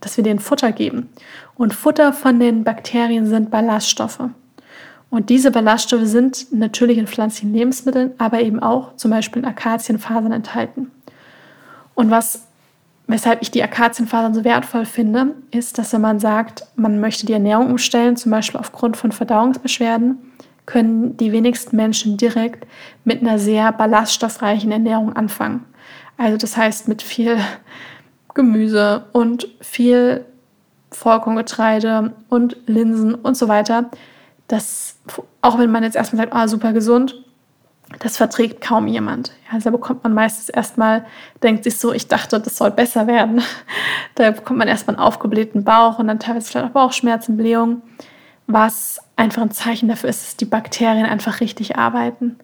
dass 0.00 0.16
wir 0.16 0.24
denen 0.24 0.40
Futter 0.40 0.72
geben. 0.72 1.08
Und 1.54 1.72
Futter 1.74 2.12
von 2.12 2.40
den 2.40 2.64
Bakterien 2.64 3.26
sind 3.26 3.50
Ballaststoffe. 3.50 4.30
Und 5.10 5.28
diese 5.28 5.50
Ballaststoffe 5.50 6.06
sind 6.06 6.52
natürlich 6.52 6.96
in 6.96 7.08
pflanzlichen 7.08 7.52
Lebensmitteln, 7.52 8.12
aber 8.18 8.40
eben 8.40 8.60
auch 8.62 8.94
zum 8.96 9.10
Beispiel 9.10 9.42
in 9.42 9.48
Akazienfasern 9.48 10.32
enthalten. 10.32 10.92
Und 11.94 12.10
was, 12.10 12.46
weshalb 13.08 13.42
ich 13.42 13.50
die 13.50 13.62
Akazienfasern 13.62 14.34
so 14.34 14.44
wertvoll 14.44 14.86
finde, 14.86 15.34
ist, 15.50 15.78
dass 15.78 15.92
wenn 15.92 16.00
man 16.00 16.20
sagt, 16.20 16.64
man 16.76 17.00
möchte 17.00 17.26
die 17.26 17.32
Ernährung 17.32 17.70
umstellen, 17.70 18.16
zum 18.16 18.30
Beispiel 18.30 18.60
aufgrund 18.60 18.96
von 18.96 19.10
Verdauungsbeschwerden, 19.10 20.18
können 20.64 21.16
die 21.16 21.32
wenigsten 21.32 21.74
Menschen 21.74 22.16
direkt 22.16 22.66
mit 23.04 23.20
einer 23.20 23.40
sehr 23.40 23.72
ballaststoffreichen 23.72 24.70
Ernährung 24.70 25.14
anfangen. 25.14 25.64
Also 26.16 26.36
das 26.36 26.56
heißt 26.56 26.86
mit 26.86 27.02
viel 27.02 27.36
Gemüse 28.34 29.06
und 29.12 29.48
viel 29.60 30.24
Vollkorngetreide 30.92 32.12
und 32.28 32.56
Linsen 32.66 33.14
und 33.14 33.36
so 33.36 33.48
weiter, 33.48 33.90
das, 34.50 34.98
auch 35.42 35.58
wenn 35.58 35.70
man 35.70 35.84
jetzt 35.84 35.96
erstmal 35.96 36.24
sagt, 36.24 36.34
ah, 36.34 36.48
super 36.48 36.72
gesund, 36.72 37.24
das 38.00 38.16
verträgt 38.16 38.60
kaum 38.60 38.86
jemand. 38.86 39.32
Also 39.50 39.70
da 39.70 39.76
bekommt 39.76 40.02
man 40.02 40.14
meistens 40.14 40.48
erstmal, 40.48 41.04
denkt 41.42 41.64
sich 41.64 41.78
so, 41.78 41.92
ich 41.92 42.08
dachte, 42.08 42.40
das 42.40 42.56
soll 42.56 42.70
besser 42.70 43.06
werden. 43.06 43.42
Da 44.16 44.32
bekommt 44.32 44.58
man 44.58 44.68
erstmal 44.68 44.96
einen 44.96 45.06
aufgeblähten 45.06 45.64
Bauch 45.64 45.98
und 45.98 46.08
dann 46.08 46.18
teilweise 46.18 46.50
vielleicht 46.50 46.66
auch 46.66 46.72
Bauchschmerzen, 46.72 47.38
Blähungen, 47.38 47.80
was 48.46 49.00
einfach 49.16 49.40
ein 49.40 49.52
Zeichen 49.52 49.88
dafür 49.88 50.10
ist, 50.10 50.22
dass 50.22 50.36
die 50.36 50.44
Bakterien 50.44 51.06
einfach 51.06 51.40
richtig 51.40 51.78
arbeiten. 51.78 52.36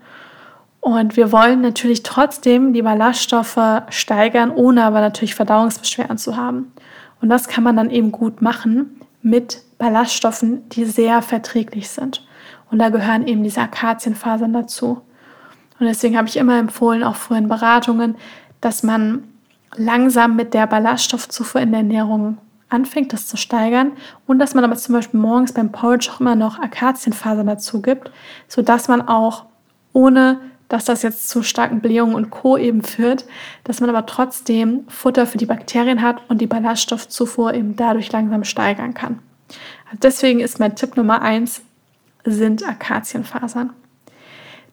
Und 0.81 1.17
wir 1.17 1.33
wollen 1.33 1.61
natürlich 1.61 2.03
trotzdem 2.03 2.73
die 2.73 2.83
Ballaststoffe 2.83 3.83
steigern, 3.91 4.53
ohne 4.53 4.85
aber 4.85 5.01
natürlich 5.01 5.35
Verdauungsbeschwerden 5.35 6.17
zu 6.17 6.37
haben. 6.37 6.73
Und 7.21 7.29
das 7.29 7.49
kann 7.49 7.65
man 7.65 7.77
dann 7.77 7.91
eben 7.91 8.13
gut 8.13 8.41
machen 8.41 9.06
mit 9.26 9.62
Ballaststoffen, 9.78 10.68
die 10.68 10.85
sehr 10.85 11.21
verträglich 11.21 11.88
sind. 11.88 12.25
Und 12.71 12.78
da 12.78 12.90
gehören 12.90 13.26
eben 13.26 13.42
diese 13.42 13.61
Akazienfasern 13.61 14.52
dazu. 14.52 15.02
Und 15.80 15.87
deswegen 15.87 16.16
habe 16.16 16.28
ich 16.28 16.37
immer 16.37 16.56
empfohlen, 16.59 17.02
auch 17.02 17.16
vorhin 17.16 17.45
in 17.45 17.50
Beratungen, 17.50 18.14
dass 18.61 18.85
man 18.85 19.25
langsam 19.75 20.37
mit 20.37 20.54
der 20.54 20.68
Ballaststoffzufuhr 20.68 21.61
in 21.61 21.73
der 21.73 21.80
Ernährung 21.80 22.38
anfängt, 22.68 23.12
das 23.12 23.26
zu 23.26 23.37
steigern 23.37 23.92
und 24.26 24.38
dass 24.38 24.54
man 24.54 24.62
aber 24.62 24.76
zum 24.76 24.95
Beispiel 24.95 25.18
morgens 25.18 25.52
beim 25.52 25.73
Porridge 25.73 26.09
auch 26.12 26.21
immer 26.21 26.37
noch 26.37 26.61
Akazienfasern 26.61 27.49
dazu 27.49 27.83
gibt, 27.83 28.12
sodass 28.47 28.87
man 28.87 29.06
auch 29.06 29.47
ohne 29.92 30.40
dass 30.69 30.85
das 30.85 31.03
jetzt 31.03 31.29
zu 31.29 31.43
starken 31.43 31.81
Blähungen 31.81 32.15
und 32.15 32.31
Co. 32.31 32.57
eben 32.57 32.83
führt, 32.83 33.25
dass 33.65 33.81
man 33.81 33.91
aber 33.91 34.07
trotzdem 34.07 34.85
Futter 34.89 35.27
für 35.27 35.39
die 35.39 35.47
Bakterien 35.47 36.03
hat 36.03 36.23
und 36.29 36.41
die 36.41 36.47
Ballaststoffzufuhr 36.47 37.55
eben 37.55 37.77
dadurch 37.77 38.11
langsam 38.13 38.45
steigern 38.45 38.95
kann. 38.95 39.21
Also 39.87 39.99
deswegen 40.03 40.41
ist 40.41 40.59
mein 40.59 40.75
Tipp 40.75 40.97
Nummer 40.97 41.23
eins 41.23 41.63
sind 42.25 42.67
Akazienfasern. 42.67 43.73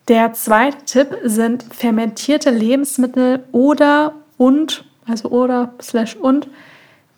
Der 0.08 0.34
zweite 0.34 0.84
Tipp 0.86 1.18
sind 1.24 1.64
fermentierte 1.64 2.50
Lebensmittel 2.50 3.44
oder 3.52 4.16
und, 4.38 4.84
also 5.06 5.30
oder 5.30 5.74
slash 5.82 6.16
und 6.16 6.50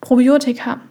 Probiotika. 0.01 0.82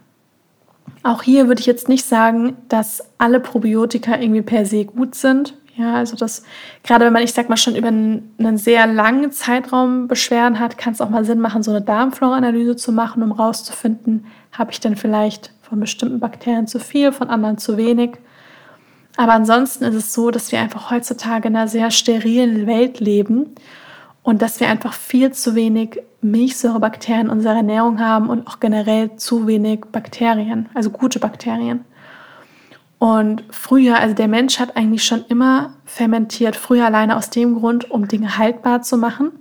Auch 1.03 1.23
hier 1.23 1.47
würde 1.47 1.61
ich 1.61 1.67
jetzt 1.67 1.87
nicht 1.87 2.05
sagen, 2.05 2.57
dass 2.67 3.03
alle 3.17 3.39
Probiotika 3.39 4.19
irgendwie 4.19 4.41
per 4.41 4.65
se 4.65 4.85
gut 4.85 5.15
sind. 5.15 5.53
Ja, 5.77 5.95
also 5.95 6.15
das, 6.15 6.43
gerade 6.83 7.05
wenn 7.05 7.11
man, 7.11 7.23
ich 7.23 7.33
sag 7.33 7.49
mal, 7.49 7.57
schon 7.57 7.75
über 7.75 7.89
einen, 7.89 8.57
sehr 8.57 8.87
langen 8.87 9.31
Zeitraum 9.31 10.07
Beschwerden 10.07 10.59
hat, 10.59 10.77
kann 10.77 10.93
es 10.93 11.01
auch 11.01 11.09
mal 11.09 11.25
Sinn 11.25 11.41
machen, 11.41 11.63
so 11.63 11.71
eine 11.71 11.81
Darmflora-Analyse 11.81 12.77
zu 12.77 12.93
machen, 12.93 13.21
um 13.21 13.33
rauszufinden, 13.33 14.25
habe 14.53 14.71
ich 14.71 14.79
denn 14.79 14.95
vielleicht 14.95 15.51
von 15.61 15.79
bestimmten 15.81 16.19
Bakterien 16.19 16.67
zu 16.67 16.79
viel, 16.79 17.11
von 17.11 17.29
anderen 17.29 17.57
zu 17.57 17.75
wenig. 17.75 18.11
Aber 19.17 19.33
ansonsten 19.33 19.83
ist 19.83 19.95
es 19.95 20.13
so, 20.13 20.31
dass 20.31 20.51
wir 20.51 20.59
einfach 20.59 20.91
heutzutage 20.91 21.49
in 21.49 21.55
einer 21.55 21.67
sehr 21.67 21.91
sterilen 21.91 22.67
Welt 22.67 23.01
leben 23.01 23.55
und 24.23 24.41
dass 24.41 24.59
wir 24.59 24.69
einfach 24.69 24.93
viel 24.93 25.31
zu 25.31 25.55
wenig 25.55 26.01
Milchsäurebakterien 26.21 27.27
in 27.27 27.31
unserer 27.31 27.57
Ernährung 27.57 27.99
haben 27.99 28.29
und 28.29 28.47
auch 28.47 28.59
generell 28.59 29.15
zu 29.17 29.45
wenig 29.45 29.81
Bakterien, 29.91 30.69
also 30.73 30.89
gute 30.89 31.19
Bakterien. 31.19 31.85
Und 32.97 33.43
früher, 33.49 33.99
also 33.99 34.15
der 34.15 34.27
Mensch 34.27 34.59
hat 34.59 34.77
eigentlich 34.77 35.03
schon 35.03 35.25
immer 35.27 35.73
fermentiert, 35.85 36.55
früher 36.55 36.85
alleine 36.85 37.17
aus 37.17 37.29
dem 37.29 37.55
Grund, 37.55 37.91
um 37.91 38.07
Dinge 38.07 38.37
haltbar 38.37 38.81
zu 38.81 38.97
machen. 38.97 39.31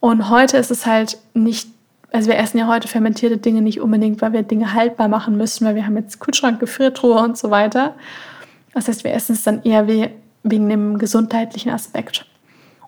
Und 0.00 0.30
heute 0.30 0.56
ist 0.56 0.70
es 0.70 0.86
halt 0.86 1.18
nicht, 1.34 1.68
also 2.12 2.28
wir 2.28 2.38
essen 2.38 2.58
ja 2.58 2.68
heute 2.68 2.86
fermentierte 2.86 3.36
Dinge 3.36 3.62
nicht 3.62 3.80
unbedingt, 3.80 4.22
weil 4.22 4.32
wir 4.32 4.42
Dinge 4.42 4.74
haltbar 4.74 5.08
machen 5.08 5.36
müssen, 5.36 5.66
weil 5.66 5.74
wir 5.74 5.84
haben 5.84 5.96
jetzt 5.96 6.20
Kühlschrank, 6.20 6.60
Gefriertruhe 6.60 7.18
und 7.18 7.36
so 7.36 7.50
weiter. 7.50 7.94
Das 8.74 8.86
heißt, 8.86 9.02
wir 9.02 9.12
essen 9.12 9.32
es 9.32 9.42
dann 9.42 9.62
eher 9.64 9.88
wegen 9.88 10.68
dem 10.68 10.98
gesundheitlichen 10.98 11.72
Aspekt. 11.72 12.26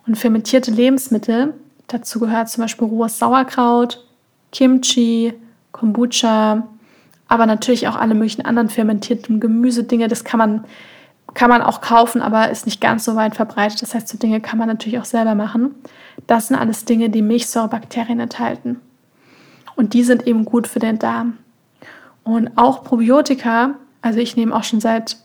Und 0.06 0.16
fermentierte 0.16 0.70
Lebensmittel, 0.70 1.54
dazu 1.88 2.20
gehört 2.20 2.48
zum 2.48 2.62
Beispiel 2.62 2.86
rohes 2.86 3.18
Sauerkraut, 3.18 4.06
Kimchi, 4.52 5.34
Kombucha, 5.72 6.66
aber 7.30 7.46
natürlich 7.46 7.86
auch 7.86 7.94
alle 7.94 8.14
möglichen 8.14 8.44
anderen 8.44 8.68
fermentierten 8.68 9.38
Gemüsedinge. 9.38 10.08
Das 10.08 10.24
kann 10.24 10.38
man, 10.38 10.64
kann 11.32 11.48
man 11.48 11.62
auch 11.62 11.80
kaufen, 11.80 12.20
aber 12.20 12.50
ist 12.50 12.66
nicht 12.66 12.80
ganz 12.80 13.04
so 13.04 13.14
weit 13.14 13.36
verbreitet. 13.36 13.80
Das 13.82 13.94
heißt, 13.94 14.08
so 14.08 14.18
Dinge 14.18 14.40
kann 14.40 14.58
man 14.58 14.66
natürlich 14.66 14.98
auch 14.98 15.04
selber 15.04 15.36
machen. 15.36 15.76
Das 16.26 16.48
sind 16.48 16.56
alles 16.56 16.84
Dinge, 16.86 17.08
die 17.08 17.22
Milchsäurebakterien 17.22 18.18
enthalten. 18.18 18.80
Und 19.76 19.94
die 19.94 20.02
sind 20.02 20.26
eben 20.26 20.44
gut 20.44 20.66
für 20.66 20.80
den 20.80 20.98
Darm. 20.98 21.38
Und 22.24 22.50
auch 22.56 22.82
Probiotika, 22.82 23.74
also 24.02 24.18
ich 24.18 24.36
nehme 24.36 24.54
auch 24.54 24.64
schon 24.64 24.80
seit, 24.80 25.16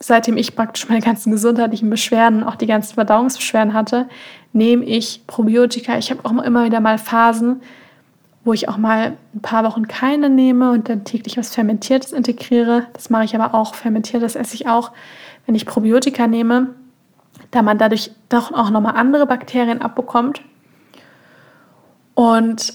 seitdem 0.00 0.36
ich 0.36 0.54
praktisch 0.54 0.86
meine 0.90 1.00
ganzen 1.00 1.32
gesundheitlichen 1.32 1.88
Beschwerden, 1.88 2.44
auch 2.44 2.56
die 2.56 2.66
ganzen 2.66 2.92
Verdauungsbeschwerden 2.92 3.72
hatte, 3.72 4.06
nehme 4.52 4.84
ich 4.84 5.22
Probiotika. 5.26 5.96
Ich 5.96 6.10
habe 6.10 6.20
auch 6.24 6.42
immer 6.42 6.66
wieder 6.66 6.80
mal 6.80 6.98
Phasen, 6.98 7.62
wo 8.44 8.52
ich 8.52 8.68
auch 8.68 8.76
mal 8.76 9.16
ein 9.34 9.40
paar 9.40 9.64
Wochen 9.64 9.86
keine 9.86 10.28
nehme 10.28 10.72
und 10.72 10.88
dann 10.88 11.04
täglich 11.04 11.36
was 11.36 11.54
Fermentiertes 11.54 12.12
integriere. 12.12 12.86
Das 12.92 13.10
mache 13.10 13.24
ich 13.24 13.34
aber 13.34 13.54
auch. 13.54 13.74
Fermentiertes 13.74 14.34
esse 14.34 14.54
ich 14.54 14.66
auch, 14.66 14.90
wenn 15.46 15.54
ich 15.54 15.66
Probiotika 15.66 16.26
nehme, 16.26 16.70
da 17.50 17.62
man 17.62 17.78
dadurch 17.78 18.10
doch 18.28 18.52
auch 18.52 18.70
nochmal 18.70 18.96
andere 18.96 19.26
Bakterien 19.26 19.80
abbekommt. 19.80 20.42
Und 22.14 22.74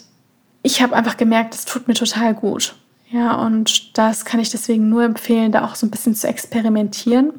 ich 0.63 0.81
habe 0.81 0.95
einfach 0.95 1.17
gemerkt, 1.17 1.53
das 1.53 1.65
tut 1.65 1.87
mir 1.87 1.93
total 1.93 2.33
gut. 2.33 2.75
Ja, 3.09 3.35
und 3.35 3.97
das 3.97 4.25
kann 4.25 4.39
ich 4.39 4.49
deswegen 4.49 4.89
nur 4.89 5.03
empfehlen, 5.03 5.51
da 5.51 5.63
auch 5.63 5.75
so 5.75 5.85
ein 5.85 5.91
bisschen 5.91 6.15
zu 6.15 6.27
experimentieren. 6.27 7.31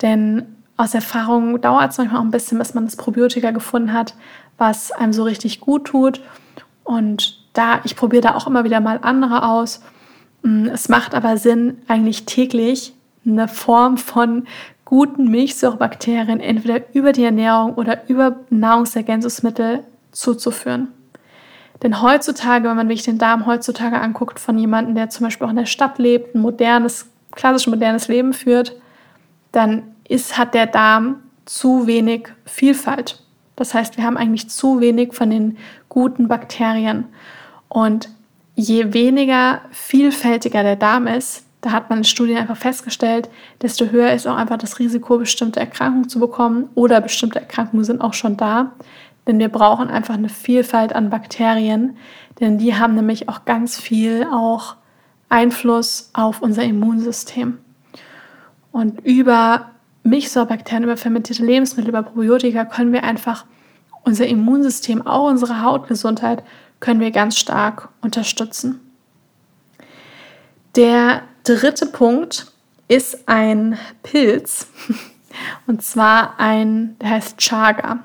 Denn 0.00 0.56
aus 0.76 0.94
Erfahrung 0.94 1.60
dauert 1.60 1.90
es 1.90 1.98
manchmal 1.98 2.20
auch 2.20 2.24
ein 2.24 2.30
bisschen, 2.30 2.58
bis 2.58 2.74
man 2.74 2.84
das 2.84 2.96
Probiotika 2.96 3.50
gefunden 3.50 3.92
hat, 3.92 4.14
was 4.58 4.92
einem 4.92 5.12
so 5.12 5.24
richtig 5.24 5.60
gut 5.60 5.86
tut. 5.86 6.20
Und 6.84 7.37
da, 7.58 7.80
ich 7.84 7.96
probiere 7.96 8.22
da 8.22 8.34
auch 8.34 8.46
immer 8.46 8.64
wieder 8.64 8.80
mal 8.80 9.00
andere 9.02 9.48
aus. 9.48 9.82
Mm, 10.42 10.66
es 10.66 10.88
macht 10.88 11.14
aber 11.14 11.36
Sinn, 11.36 11.78
eigentlich 11.88 12.24
täglich 12.24 12.94
eine 13.26 13.48
Form 13.48 13.98
von 13.98 14.46
guten 14.84 15.30
Milchsäurebakterien 15.30 16.40
entweder 16.40 16.82
über 16.94 17.12
die 17.12 17.24
Ernährung 17.24 17.74
oder 17.74 18.08
über 18.08 18.36
Nahrungsergänzungsmittel 18.48 19.80
zuzuführen. 20.12 20.88
Denn 21.82 22.00
heutzutage, 22.02 22.68
wenn 22.68 22.76
man 22.76 22.88
sich 22.88 23.02
den 23.02 23.18
Darm 23.18 23.46
heutzutage 23.46 24.00
anguckt 24.00 24.40
von 24.40 24.58
jemandem, 24.58 24.94
der 24.94 25.10
zum 25.10 25.26
Beispiel 25.26 25.46
auch 25.46 25.50
in 25.50 25.56
der 25.56 25.66
Stadt 25.66 25.98
lebt, 25.98 26.34
ein 26.34 26.40
modernes, 26.40 27.10
klassisch 27.32 27.68
modernes 27.68 28.08
Leben 28.08 28.32
führt, 28.32 28.74
dann 29.52 29.82
ist, 30.08 30.38
hat 30.38 30.54
der 30.54 30.66
Darm 30.66 31.22
zu 31.44 31.86
wenig 31.86 32.28
Vielfalt. 32.46 33.22
Das 33.56 33.74
heißt, 33.74 33.96
wir 33.96 34.04
haben 34.04 34.16
eigentlich 34.16 34.48
zu 34.48 34.80
wenig 34.80 35.12
von 35.12 35.30
den 35.30 35.58
guten 35.88 36.28
Bakterien. 36.28 37.04
Und 37.68 38.08
je 38.54 38.92
weniger 38.92 39.60
vielfältiger 39.70 40.62
der 40.62 40.76
Darm 40.76 41.06
ist, 41.06 41.44
da 41.60 41.72
hat 41.72 41.90
man 41.90 41.98
in 41.98 42.04
Studien 42.04 42.38
einfach 42.38 42.56
festgestellt, 42.56 43.28
desto 43.62 43.86
höher 43.86 44.12
ist 44.12 44.26
auch 44.26 44.36
einfach 44.36 44.58
das 44.58 44.78
Risiko, 44.78 45.18
bestimmte 45.18 45.60
Erkrankungen 45.60 46.08
zu 46.08 46.20
bekommen 46.20 46.68
oder 46.74 47.00
bestimmte 47.00 47.40
Erkrankungen 47.40 47.84
sind 47.84 48.00
auch 48.00 48.14
schon 48.14 48.36
da. 48.36 48.72
Denn 49.26 49.38
wir 49.38 49.48
brauchen 49.48 49.88
einfach 49.88 50.14
eine 50.14 50.28
Vielfalt 50.28 50.94
an 50.94 51.10
Bakterien, 51.10 51.96
denn 52.40 52.58
die 52.58 52.76
haben 52.76 52.94
nämlich 52.94 53.28
auch 53.28 53.44
ganz 53.44 53.78
viel 53.78 54.26
auch 54.32 54.76
Einfluss 55.28 56.10
auf 56.14 56.40
unser 56.40 56.62
Immunsystem. 56.62 57.58
Und 58.72 59.00
über 59.04 59.72
Milchsäurebakterien, 60.04 60.84
über 60.84 60.96
fermentierte 60.96 61.44
Lebensmittel, 61.44 61.90
über 61.90 62.02
Probiotika 62.02 62.64
können 62.64 62.92
wir 62.92 63.04
einfach 63.04 63.44
unser 64.04 64.26
Immunsystem, 64.26 65.06
auch 65.06 65.28
unsere 65.28 65.62
Hautgesundheit 65.62 66.42
können 66.80 67.00
wir 67.00 67.10
ganz 67.10 67.36
stark 67.36 67.88
unterstützen. 68.00 68.80
Der 70.76 71.22
dritte 71.44 71.86
Punkt 71.86 72.52
ist 72.88 73.28
ein 73.28 73.78
Pilz 74.02 74.68
und 75.66 75.82
zwar 75.82 76.38
ein, 76.38 76.96
der 77.00 77.10
heißt 77.10 77.38
Chaga. 77.38 78.00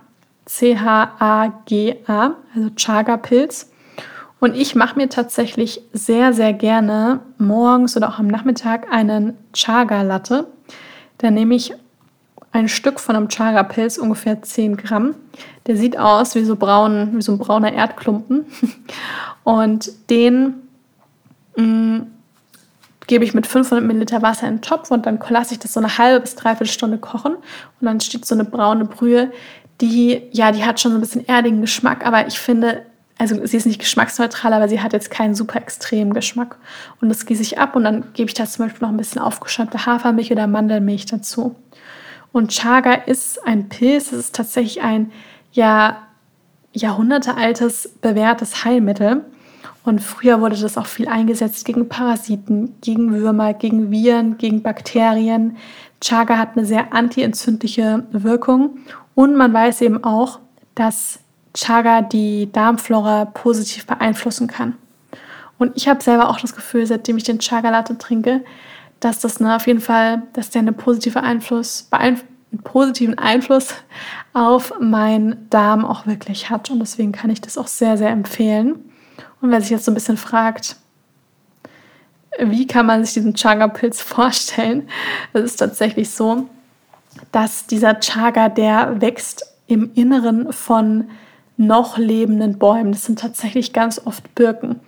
C-H-A-G-A, 0.45 2.35
also 2.53 2.69
Chaga-Pilz. 2.75 3.71
Und 4.39 4.55
ich 4.55 4.75
mache 4.75 4.97
mir 4.97 5.07
tatsächlich 5.07 5.81
sehr, 5.93 6.33
sehr 6.33 6.51
gerne 6.51 7.21
morgens 7.37 7.95
oder 7.95 8.09
auch 8.09 8.19
am 8.19 8.27
Nachmittag 8.27 8.91
einen 8.91 9.37
Chaga-Latte. 9.53 10.47
Da 11.17 11.31
nehme 11.31 11.55
ich 11.55 11.73
ein 12.53 12.69
Stück 12.69 12.99
von 12.99 13.15
einem 13.15 13.29
Chaga-Pilz, 13.29 13.97
ungefähr 13.97 14.41
10 14.41 14.77
Gramm. 14.77 15.15
Der 15.65 15.75
sieht 15.75 15.97
aus 15.97 16.35
wie 16.35 16.45
so, 16.45 16.55
braun, 16.55 17.17
wie 17.17 17.21
so 17.21 17.33
ein 17.33 17.39
brauner 17.39 17.73
Erdklumpen. 17.73 18.45
Und 19.43 19.91
den 20.09 20.53
mh, 21.57 21.63
mm, 21.63 22.07
gebe 23.07 23.25
ich 23.25 23.33
mit 23.33 23.47
500 23.47 23.85
Milliliter 23.85 24.21
Wasser 24.21 24.47
in 24.47 24.55
den 24.55 24.61
Topf 24.61 24.89
und 24.89 25.05
dann 25.05 25.19
lasse 25.27 25.53
ich 25.53 25.59
das 25.59 25.73
so 25.73 25.81
eine 25.81 25.97
halbe 25.97 26.21
bis 26.21 26.35
dreiviertel 26.35 26.71
Stunde 26.71 26.97
kochen. 26.97 27.33
Und 27.35 27.85
dann 27.85 27.99
steht 27.99 28.25
so 28.25 28.33
eine 28.33 28.45
braune 28.45 28.85
Brühe, 28.85 29.31
die, 29.81 30.21
ja, 30.31 30.53
die 30.53 30.63
hat 30.63 30.79
schon 30.79 30.91
so 30.91 30.97
ein 30.97 31.01
bisschen 31.01 31.27
erdigen 31.27 31.59
Geschmack, 31.59 32.05
aber 32.05 32.27
ich 32.27 32.39
finde, 32.39 32.85
also 33.17 33.45
sie 33.45 33.57
ist 33.57 33.65
nicht 33.65 33.79
geschmacksneutral, 33.79 34.53
aber 34.53 34.69
sie 34.69 34.81
hat 34.81 34.93
jetzt 34.93 35.11
keinen 35.11 35.35
super 35.35 35.59
extremen 35.59 36.13
Geschmack. 36.13 36.57
Und 37.01 37.09
das 37.09 37.25
gieße 37.25 37.41
ich 37.41 37.59
ab 37.59 37.75
und 37.75 37.83
dann 37.83 38.05
gebe 38.13 38.29
ich 38.29 38.33
da 38.33 38.45
zum 38.45 38.65
Beispiel 38.65 38.87
noch 38.87 38.93
ein 38.93 38.97
bisschen 38.97 39.21
aufgeschäumte 39.21 39.85
Hafermilch 39.85 40.31
oder 40.31 40.47
Mandelmilch 40.47 41.05
dazu. 41.05 41.55
Und 42.33 42.49
Chaga 42.49 42.93
ist 42.93 43.45
ein 43.47 43.69
Pilz, 43.69 44.11
es 44.11 44.19
ist 44.19 44.35
tatsächlich 44.35 44.81
ein 44.81 45.11
ja, 45.53 46.07
jahrhundertealtes 46.73 47.87
bewährtes 48.01 48.65
Heilmittel. 48.65 49.23
Und 49.85 50.01
früher 50.01 50.41
wurde 50.41 50.57
das 50.57 50.77
auch 50.77 50.87
viel 50.87 51.07
eingesetzt 51.07 51.63
gegen 51.63 51.87
Parasiten, 51.89 52.75
gegen 52.81 53.13
Würmer, 53.13 53.53
gegen 53.53 53.91
Viren, 53.91 54.37
gegen 54.37 54.63
Bakterien. 54.63 55.57
Chaga 56.01 56.37
hat 56.37 56.57
eine 56.57 56.65
sehr 56.65 56.91
antientzündliche 56.93 58.05
Wirkung 58.11 58.79
und 59.13 59.35
man 59.35 59.53
weiß 59.53 59.81
eben 59.81 60.03
auch, 60.03 60.39
dass 60.73 61.19
Chaga 61.53 62.01
die 62.01 62.51
Darmflora 62.51 63.25
positiv 63.25 63.85
beeinflussen 63.85 64.47
kann. 64.47 64.75
Und 65.59 65.73
ich 65.75 65.87
habe 65.87 66.01
selber 66.01 66.29
auch 66.29 66.39
das 66.39 66.55
Gefühl, 66.55 66.85
seitdem 66.87 67.17
ich 67.17 67.23
den 67.23 67.39
Chaga 67.39 67.69
Latte 67.69 67.97
trinke, 67.97 68.43
dass 69.03 69.19
das 69.19 69.39
ne, 69.39 69.55
auf 69.55 69.67
jeden 69.67 69.81
Fall, 69.81 70.23
dass 70.33 70.49
der 70.49 70.61
eine 70.61 70.73
positive 70.73 71.21
Einfluss, 71.21 71.87
einen 71.91 72.21
positiven 72.63 73.17
Einfluss 73.17 73.73
auf 74.33 74.73
meinen 74.79 75.49
Darm 75.49 75.85
auch 75.85 76.05
wirklich 76.05 76.49
hat. 76.49 76.69
Und 76.69 76.79
deswegen 76.79 77.11
kann 77.11 77.29
ich 77.29 77.41
das 77.41 77.57
auch 77.57 77.67
sehr, 77.67 77.97
sehr 77.97 78.09
empfehlen. 78.09 78.75
Und 79.41 79.51
wer 79.51 79.59
sich 79.61 79.71
jetzt 79.71 79.85
so 79.85 79.91
ein 79.91 79.95
bisschen 79.95 80.17
fragt, 80.17 80.77
wie 82.39 82.65
kann 82.65 82.85
man 82.85 83.03
sich 83.03 83.13
diesen 83.13 83.33
Chaga-Pilz 83.33 84.01
vorstellen? 84.01 84.87
Es 85.33 85.43
ist 85.43 85.57
tatsächlich 85.57 86.09
so, 86.09 86.47
dass 87.31 87.67
dieser 87.67 87.99
Chaga, 87.99 88.49
der 88.49 89.01
wächst 89.01 89.45
im 89.67 89.91
Inneren 89.93 90.51
von 90.53 91.09
noch 91.57 91.97
lebenden 91.97 92.57
Bäumen. 92.57 92.91
Das 92.91 93.05
sind 93.05 93.19
tatsächlich 93.19 93.73
ganz 93.73 94.01
oft 94.05 94.33
Birken. 94.33 94.79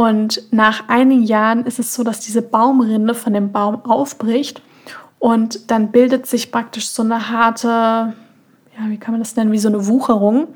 Und 0.00 0.44
nach 0.50 0.88
einigen 0.88 1.24
Jahren 1.24 1.66
ist 1.66 1.78
es 1.78 1.92
so, 1.92 2.02
dass 2.02 2.20
diese 2.20 2.40
Baumrinde 2.40 3.12
von 3.12 3.34
dem 3.34 3.52
Baum 3.52 3.84
aufbricht 3.84 4.62
und 5.18 5.70
dann 5.70 5.92
bildet 5.92 6.24
sich 6.26 6.50
praktisch 6.50 6.88
so 6.88 7.02
eine 7.02 7.28
harte, 7.28 7.68
ja, 7.68 8.86
wie 8.86 8.96
kann 8.96 9.12
man 9.12 9.20
das 9.20 9.36
nennen, 9.36 9.52
wie 9.52 9.58
so 9.58 9.68
eine 9.68 9.86
Wucherung. 9.86 10.48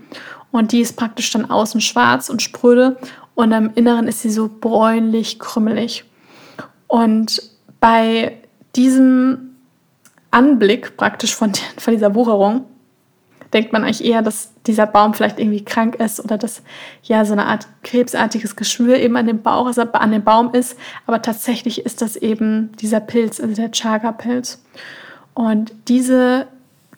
Und 0.51 0.73
die 0.73 0.81
ist 0.81 0.97
praktisch 0.97 1.31
dann 1.31 1.51
außen 1.51 1.83
schwarz 1.83 2.31
und 2.31 2.41
spröde 2.41 2.97
und 3.35 3.53
im 3.53 3.71
Inneren 3.75 4.09
ist 4.09 4.23
sie 4.23 4.31
so 4.31 4.49
bräunlich, 4.49 5.39
krümmelig. 5.39 6.07
Und 6.87 7.43
bei 7.81 8.39
diesem 8.75 9.57
Anblick 10.31 10.97
praktisch 10.97 11.35
von, 11.35 11.53
von 11.77 11.93
dieser 11.93 12.15
Wucherung 12.15 12.65
denkt 13.53 13.75
man 13.75 13.85
eigentlich 13.85 14.07
eher, 14.07 14.23
dass 14.23 14.54
dieser 14.66 14.87
Baum 14.87 15.14
vielleicht 15.14 15.38
irgendwie 15.38 15.64
krank 15.64 15.97
ist 15.97 16.25
oder 16.25 16.38
dass 16.38 16.62
ja 17.02 17.25
so 17.25 17.33
eine 17.33 17.47
Art 17.47 17.66
krebsartiges 17.83 18.56
Geschwür 18.56 18.97
eben 18.97 19.16
an 19.16 19.26
dem 19.26 19.42
Bauch, 19.42 19.66
also 19.66 19.83
an 19.83 20.12
dem 20.12 20.25
Baum 20.25 20.54
ist. 20.54 20.78
Aber 21.06 21.21
tatsächlich 21.21 21.85
ist 21.85 22.00
das 22.00 22.16
eben 22.16 22.73
dieser 22.80 23.00
Pilz, 23.00 23.40
also 23.40 23.54
der 23.54 23.71
Chaga-Pilz. 23.71 24.62
Und 25.35 25.73
diese 25.88 26.47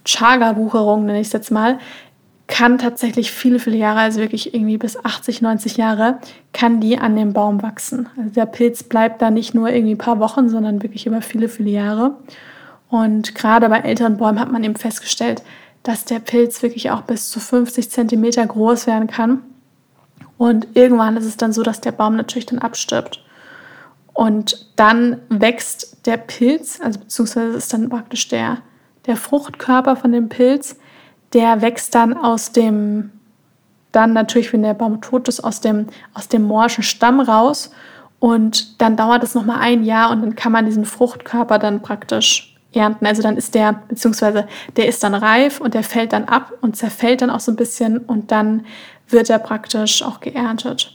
Chaga-Wucherung, 0.04 1.06
nenne 1.06 1.20
ich 1.20 1.28
es 1.28 1.32
jetzt 1.32 1.50
mal, 1.50 1.78
kann 2.46 2.78
tatsächlich 2.78 3.32
viele, 3.32 3.58
viele 3.58 3.76
Jahre, 3.76 4.00
also 4.00 4.20
wirklich 4.20 4.54
irgendwie 4.54 4.78
bis 4.78 5.04
80, 5.04 5.42
90 5.42 5.76
Jahre, 5.76 6.18
kann 6.52 6.80
die 6.80 6.99
an 6.99 7.16
dem 7.16 7.32
Baum 7.32 7.62
wachsen. 7.62 8.08
Also 8.16 8.30
der 8.30 8.46
Pilz 8.46 8.85
bleibt 8.85 9.20
da 9.20 9.30
nicht 9.30 9.54
nur 9.54 9.68
irgendwie 9.68 9.94
ein 9.94 9.99
paar 9.99 10.20
Wochen, 10.20 10.49
sondern 10.49 10.82
wirklich 10.82 11.06
über 11.06 11.23
viele, 11.23 11.49
viele 11.49 11.70
Jahre. 11.70 12.16
Und 12.88 13.35
gerade 13.35 13.68
bei 13.68 13.78
älteren 13.78 14.16
Bäumen 14.16 14.38
hat 14.38 14.52
man 14.52 14.62
eben 14.62 14.76
festgestellt, 14.76 15.42
dass 15.87 16.05
der 16.05 16.19
Pilz 16.19 16.64
wirklich 16.64 16.90
auch 16.90 17.02
bis 17.02 17.31
zu 17.31 17.38
50 17.38 17.90
Zentimeter 17.90 18.45
groß 18.45 18.88
werden 18.88 19.07
kann. 19.07 19.43
Und 20.37 20.66
irgendwann 20.75 21.16
ist 21.16 21.26
es 21.26 21.37
dann 21.37 21.52
so, 21.52 21.62
dass 21.62 21.81
der 21.81 21.93
Baum 21.93 22.16
natürlich 22.16 22.47
dann 22.47 22.59
abstirbt. 22.59 23.25
Und 24.12 24.73
dann 24.75 25.21
wächst 25.28 26.05
der 26.07 26.16
Pilz, 26.16 26.81
also 26.83 26.99
beziehungsweise 26.99 27.57
ist 27.57 27.73
dann 27.73 27.88
praktisch 27.88 28.26
der, 28.26 28.59
der 29.07 29.16
Fruchtkörper 29.16 29.95
von 29.95 30.11
dem 30.11 30.28
Pilz, 30.28 30.76
der 31.33 31.62
wächst 31.62 31.95
dann 31.95 32.16
aus 32.16 32.50
dem, 32.50 33.12
dann 33.93 34.12
natürlich, 34.12 34.52
wenn 34.52 34.62
der 34.62 34.75
Baum 34.75 35.00
tot 35.00 35.28
ist, 35.28 35.38
aus 35.45 35.61
dem, 35.61 35.87
aus 36.14 36.26
dem 36.26 36.43
morschen 36.43 36.83
Stamm 36.83 37.21
raus. 37.21 37.71
Und 38.19 38.81
dann 38.81 38.97
dauert 38.97 39.23
es 39.23 39.37
nochmal 39.37 39.59
ein 39.61 39.85
Jahr 39.85 40.11
und 40.11 40.23
dann 40.23 40.35
kann 40.35 40.50
man 40.50 40.66
diesen 40.66 40.85
Fruchtkörper 40.85 41.61
dann 41.61 41.81
praktisch 41.81 42.56
ernten. 42.76 43.06
Also 43.06 43.23
dann 43.23 43.37
ist 43.37 43.54
der, 43.54 43.73
beziehungsweise 43.88 44.47
der 44.76 44.87
ist 44.87 45.02
dann 45.02 45.14
reif 45.14 45.61
und 45.61 45.75
der 45.75 45.83
fällt 45.83 46.12
dann 46.12 46.25
ab 46.25 46.52
und 46.61 46.76
zerfällt 46.76 47.23
dann 47.23 47.30
auch 47.30 47.40
so 47.40 47.52
ein 47.52 47.56
bisschen 47.56 47.99
und 47.99 48.30
dann 48.30 48.64
wird 49.09 49.30
er 49.30 49.38
praktisch 49.38 50.02
auch 50.02 50.21
geerntet. 50.21 50.92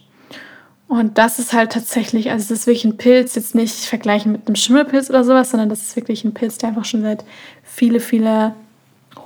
Und 0.88 1.18
das 1.18 1.40
ist 1.40 1.54
halt 1.54 1.72
tatsächlich, 1.72 2.32
also 2.32 2.50
das 2.50 2.60
ist 2.60 2.68
wirklich 2.68 2.84
ein 2.84 2.98
Pilz, 2.98 3.36
jetzt 3.36 3.56
nicht 3.56 3.86
vergleichen 3.86 4.34
mit 4.34 4.48
einem 4.48 4.58
Schimmelpilz 4.58 5.10
oder 5.10 5.24
sowas, 5.24 5.52
sondern 5.52 5.70
das 5.70 5.82
ist 5.82 5.96
wirklich 5.96 6.26
ein 6.26 6.34
Pilz, 6.34 6.58
der 6.58 6.70
einfach 6.70 6.84
schon 6.84 7.02
seit 7.02 7.24
viele, 7.64 8.02
viele 8.02 8.54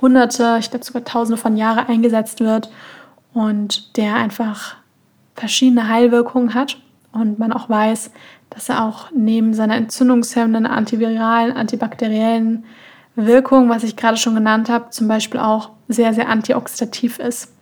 hunderte, 0.00 0.58
ich 0.60 0.70
glaube 0.70 0.84
sogar 0.84 1.04
tausende 1.04 1.36
von 1.36 1.56
Jahren 1.56 1.88
eingesetzt 1.88 2.38
wird 2.38 2.70
und 3.34 3.96
der 3.96 4.14
einfach 4.14 4.76
verschiedene 5.34 5.88
Heilwirkungen 5.88 6.54
hat 6.54 6.78
und 7.12 7.38
man 7.38 7.52
auch 7.52 7.68
weiß, 7.68 8.10
dass 8.50 8.68
er 8.68 8.84
auch 8.84 9.10
neben 9.14 9.54
seiner 9.54 9.76
entzündungshemmenden, 9.76 10.66
antiviralen, 10.66 11.52
antibakteriellen 11.56 12.64
Wirkung, 13.14 13.68
was 13.68 13.82
ich 13.82 13.96
gerade 13.96 14.16
schon 14.16 14.34
genannt 14.34 14.68
habe, 14.68 14.90
zum 14.90 15.08
Beispiel 15.08 15.40
auch 15.40 15.70
sehr, 15.88 16.14
sehr 16.14 16.28
antioxidativ 16.28 17.18
ist. 17.18 17.52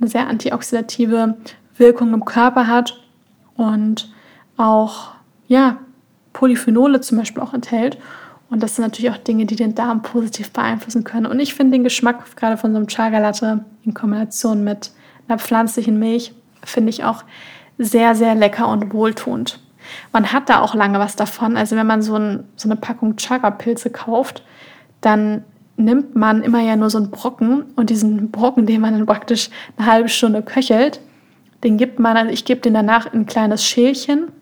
Eine 0.00 0.08
sehr 0.08 0.26
antioxidative 0.26 1.36
Wirkung 1.76 2.12
im 2.14 2.24
Körper 2.24 2.66
hat 2.66 2.98
und 3.56 4.12
auch 4.56 5.12
ja, 5.48 5.78
Polyphenole 6.32 7.00
zum 7.00 7.18
Beispiel 7.18 7.42
auch 7.42 7.54
enthält. 7.54 7.98
Und 8.48 8.62
das 8.62 8.76
sind 8.76 8.84
natürlich 8.84 9.10
auch 9.10 9.16
Dinge, 9.16 9.46
die 9.46 9.56
den 9.56 9.74
Darm 9.74 10.02
positiv 10.02 10.50
beeinflussen 10.52 11.04
können. 11.04 11.26
Und 11.26 11.40
ich 11.40 11.54
finde 11.54 11.72
den 11.72 11.84
Geschmack 11.84 12.36
gerade 12.36 12.56
von 12.56 12.72
so 12.72 12.76
einem 12.76 12.86
Chaga 12.86 13.18
Latte 13.18 13.64
in 13.84 13.94
Kombination 13.94 14.64
mit 14.64 14.92
einer 15.28 15.38
pflanzlichen 15.38 15.98
Milch, 15.98 16.32
finde 16.62 16.90
ich 16.90 17.04
auch 17.04 17.24
sehr, 17.78 18.14
sehr 18.14 18.34
lecker 18.34 18.68
und 18.68 18.92
wohltuend. 18.92 19.60
Man 20.12 20.32
hat 20.32 20.48
da 20.48 20.60
auch 20.60 20.74
lange 20.74 20.98
was 20.98 21.16
davon. 21.16 21.56
Also 21.56 21.76
wenn 21.76 21.86
man 21.86 22.02
so, 22.02 22.16
ein, 22.16 22.44
so 22.56 22.68
eine 22.68 22.76
Packung 22.76 23.16
Chaga-Pilze 23.16 23.90
kauft, 23.90 24.42
dann 25.00 25.44
nimmt 25.76 26.16
man 26.16 26.42
immer 26.42 26.60
ja 26.60 26.76
nur 26.76 26.90
so 26.90 26.98
einen 26.98 27.10
Brocken 27.10 27.64
und 27.76 27.90
diesen 27.90 28.30
Brocken, 28.30 28.66
den 28.66 28.80
man 28.80 28.94
dann 28.94 29.06
praktisch 29.06 29.50
eine 29.76 29.86
halbe 29.86 30.08
Stunde 30.08 30.42
köchelt, 30.42 31.00
den 31.64 31.76
gibt 31.76 31.98
man, 31.98 32.16
also 32.16 32.32
ich 32.32 32.44
gebe 32.44 32.60
den 32.60 32.74
danach 32.74 33.12
in 33.12 33.20
ein 33.20 33.26
kleines 33.26 33.64
Schälchen 33.64 34.32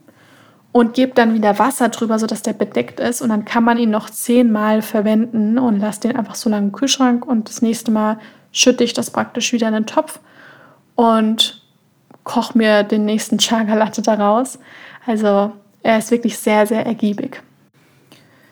und 0.73 0.95
gebe 0.95 1.13
dann 1.15 1.35
wieder 1.35 1.59
Wasser 1.59 1.89
drüber, 1.89 2.19
sodass 2.19 2.43
der 2.43 2.53
bedeckt 2.53 3.01
ist 3.01 3.23
und 3.23 3.29
dann 3.29 3.45
kann 3.45 3.65
man 3.65 3.79
ihn 3.79 3.91
noch 3.91 4.11
zehnmal 4.11 4.83
verwenden 4.83 5.59
und 5.59 5.79
lasse 5.79 6.01
den 6.01 6.17
einfach 6.17 6.35
so 6.35 6.51
lange 6.51 6.67
im 6.67 6.73
Kühlschrank 6.73 7.27
und 7.27 7.49
das 7.49 7.63
nächste 7.63 7.91
Mal 7.91 8.19
schütte 8.53 8.85
ich 8.85 8.93
das 8.93 9.11
praktisch 9.11 9.53
wieder 9.53 9.69
in 9.69 9.75
den 9.75 9.87
Topf 9.87 10.21
und 10.95 11.63
koche 12.23 12.57
mir 12.57 12.83
den 12.83 13.05
nächsten 13.05 13.39
Chaga 13.39 13.75
Latte 13.75 14.03
daraus. 14.03 14.59
Also 15.07 15.53
er 15.83 15.99
ist 15.99 16.11
wirklich 16.11 16.39
sehr, 16.39 16.67
sehr 16.67 16.87
ergiebig. 16.87 17.43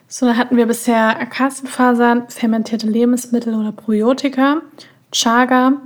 So, 0.08 0.26
dann 0.26 0.36
hatten 0.36 0.56
wir 0.56 0.66
bisher 0.66 1.18
Akazienfasern, 1.18 2.28
fermentierte 2.28 2.86
Lebensmittel 2.86 3.54
oder 3.54 3.72
Probiotika, 3.72 4.60
Chaga 5.10 5.80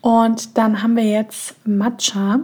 und 0.00 0.56
dann 0.56 0.82
haben 0.82 0.96
wir 0.96 1.04
jetzt 1.04 1.56
Matcha. 1.66 2.40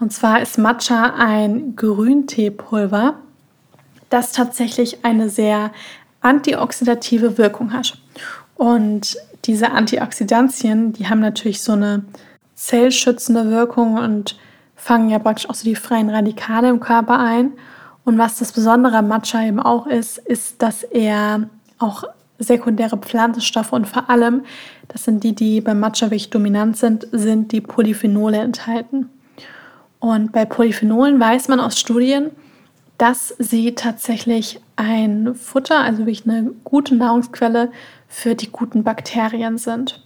Und 0.00 0.12
zwar 0.12 0.40
ist 0.40 0.56
Matcha 0.56 1.14
ein 1.18 1.76
Grünteepulver, 1.76 3.16
das 4.08 4.32
tatsächlich 4.32 5.04
eine 5.04 5.28
sehr 5.28 5.72
antioxidative 6.22 7.36
Wirkung 7.36 7.72
hat. 7.72 7.98
Und 8.54 9.16
diese 9.44 9.72
Antioxidantien, 9.72 10.92
die 10.92 11.08
haben 11.08 11.20
natürlich 11.20 11.62
so 11.62 11.72
eine 11.72 12.04
zellschützende 12.54 13.50
Wirkung 13.50 13.96
und 13.96 14.38
fangen 14.82 15.10
ja 15.10 15.20
praktisch 15.20 15.48
auch 15.48 15.54
so 15.54 15.64
die 15.64 15.76
freien 15.76 16.10
Radikale 16.10 16.68
im 16.68 16.80
Körper 16.80 17.20
ein. 17.20 17.52
Und 18.04 18.18
was 18.18 18.38
das 18.38 18.50
Besondere 18.50 18.96
am 18.98 19.06
Matcha 19.06 19.44
eben 19.44 19.60
auch 19.60 19.86
ist, 19.86 20.18
ist, 20.18 20.60
dass 20.60 20.82
er 20.82 21.48
auch 21.78 22.02
sekundäre 22.40 22.96
Pflanzenstoffe 22.96 23.72
und 23.72 23.86
vor 23.86 24.10
allem, 24.10 24.42
das 24.88 25.04
sind 25.04 25.22
die, 25.22 25.36
die 25.36 25.60
beim 25.60 25.78
Matcha 25.78 26.06
wirklich 26.06 26.30
dominant 26.30 26.76
sind, 26.76 27.06
sind 27.12 27.52
die 27.52 27.60
Polyphenole 27.60 28.38
enthalten. 28.38 29.08
Und 30.00 30.32
bei 30.32 30.44
Polyphenolen 30.44 31.20
weiß 31.20 31.46
man 31.46 31.60
aus 31.60 31.78
Studien, 31.78 32.32
dass 32.98 33.36
sie 33.38 33.76
tatsächlich 33.76 34.60
ein 34.74 35.36
Futter, 35.36 35.78
also 35.78 35.98
wirklich 36.00 36.26
eine 36.26 36.50
gute 36.64 36.96
Nahrungsquelle 36.96 37.70
für 38.08 38.34
die 38.34 38.50
guten 38.50 38.82
Bakterien 38.82 39.58
sind. 39.58 40.02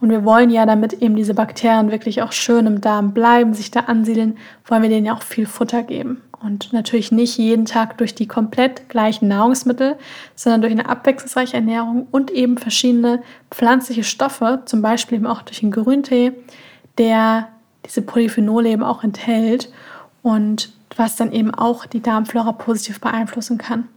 Und 0.00 0.10
wir 0.10 0.24
wollen 0.24 0.50
ja, 0.50 0.66
damit 0.66 0.94
eben 0.94 1.16
diese 1.16 1.34
Bakterien 1.34 1.90
wirklich 1.90 2.22
auch 2.22 2.32
schön 2.32 2.66
im 2.66 2.80
Darm 2.80 3.12
bleiben, 3.12 3.54
sich 3.54 3.70
da 3.70 3.80
ansiedeln, 3.80 4.36
wollen 4.66 4.82
wir 4.82 4.90
denen 4.90 5.06
ja 5.06 5.14
auch 5.14 5.22
viel 5.22 5.46
Futter 5.46 5.82
geben. 5.82 6.20
Und 6.42 6.72
natürlich 6.72 7.12
nicht 7.12 7.38
jeden 7.38 7.64
Tag 7.64 7.96
durch 7.96 8.14
die 8.14 8.28
komplett 8.28 8.90
gleichen 8.90 9.26
Nahrungsmittel, 9.28 9.96
sondern 10.34 10.60
durch 10.60 10.72
eine 10.72 10.88
abwechslungsreiche 10.88 11.54
Ernährung 11.54 12.06
und 12.10 12.30
eben 12.30 12.58
verschiedene 12.58 13.22
pflanzliche 13.50 14.04
Stoffe, 14.04 14.62
zum 14.66 14.82
Beispiel 14.82 15.16
eben 15.16 15.26
auch 15.26 15.42
durch 15.42 15.60
den 15.60 15.70
Grüntee, 15.70 16.32
der 16.98 17.48
diese 17.86 18.02
Polyphenole 18.02 18.68
eben 18.68 18.82
auch 18.82 19.02
enthält 19.02 19.72
und 20.22 20.72
was 20.96 21.16
dann 21.16 21.32
eben 21.32 21.54
auch 21.54 21.86
die 21.86 22.02
Darmflora 22.02 22.52
positiv 22.52 23.00
beeinflussen 23.00 23.58
kann. 23.58 23.88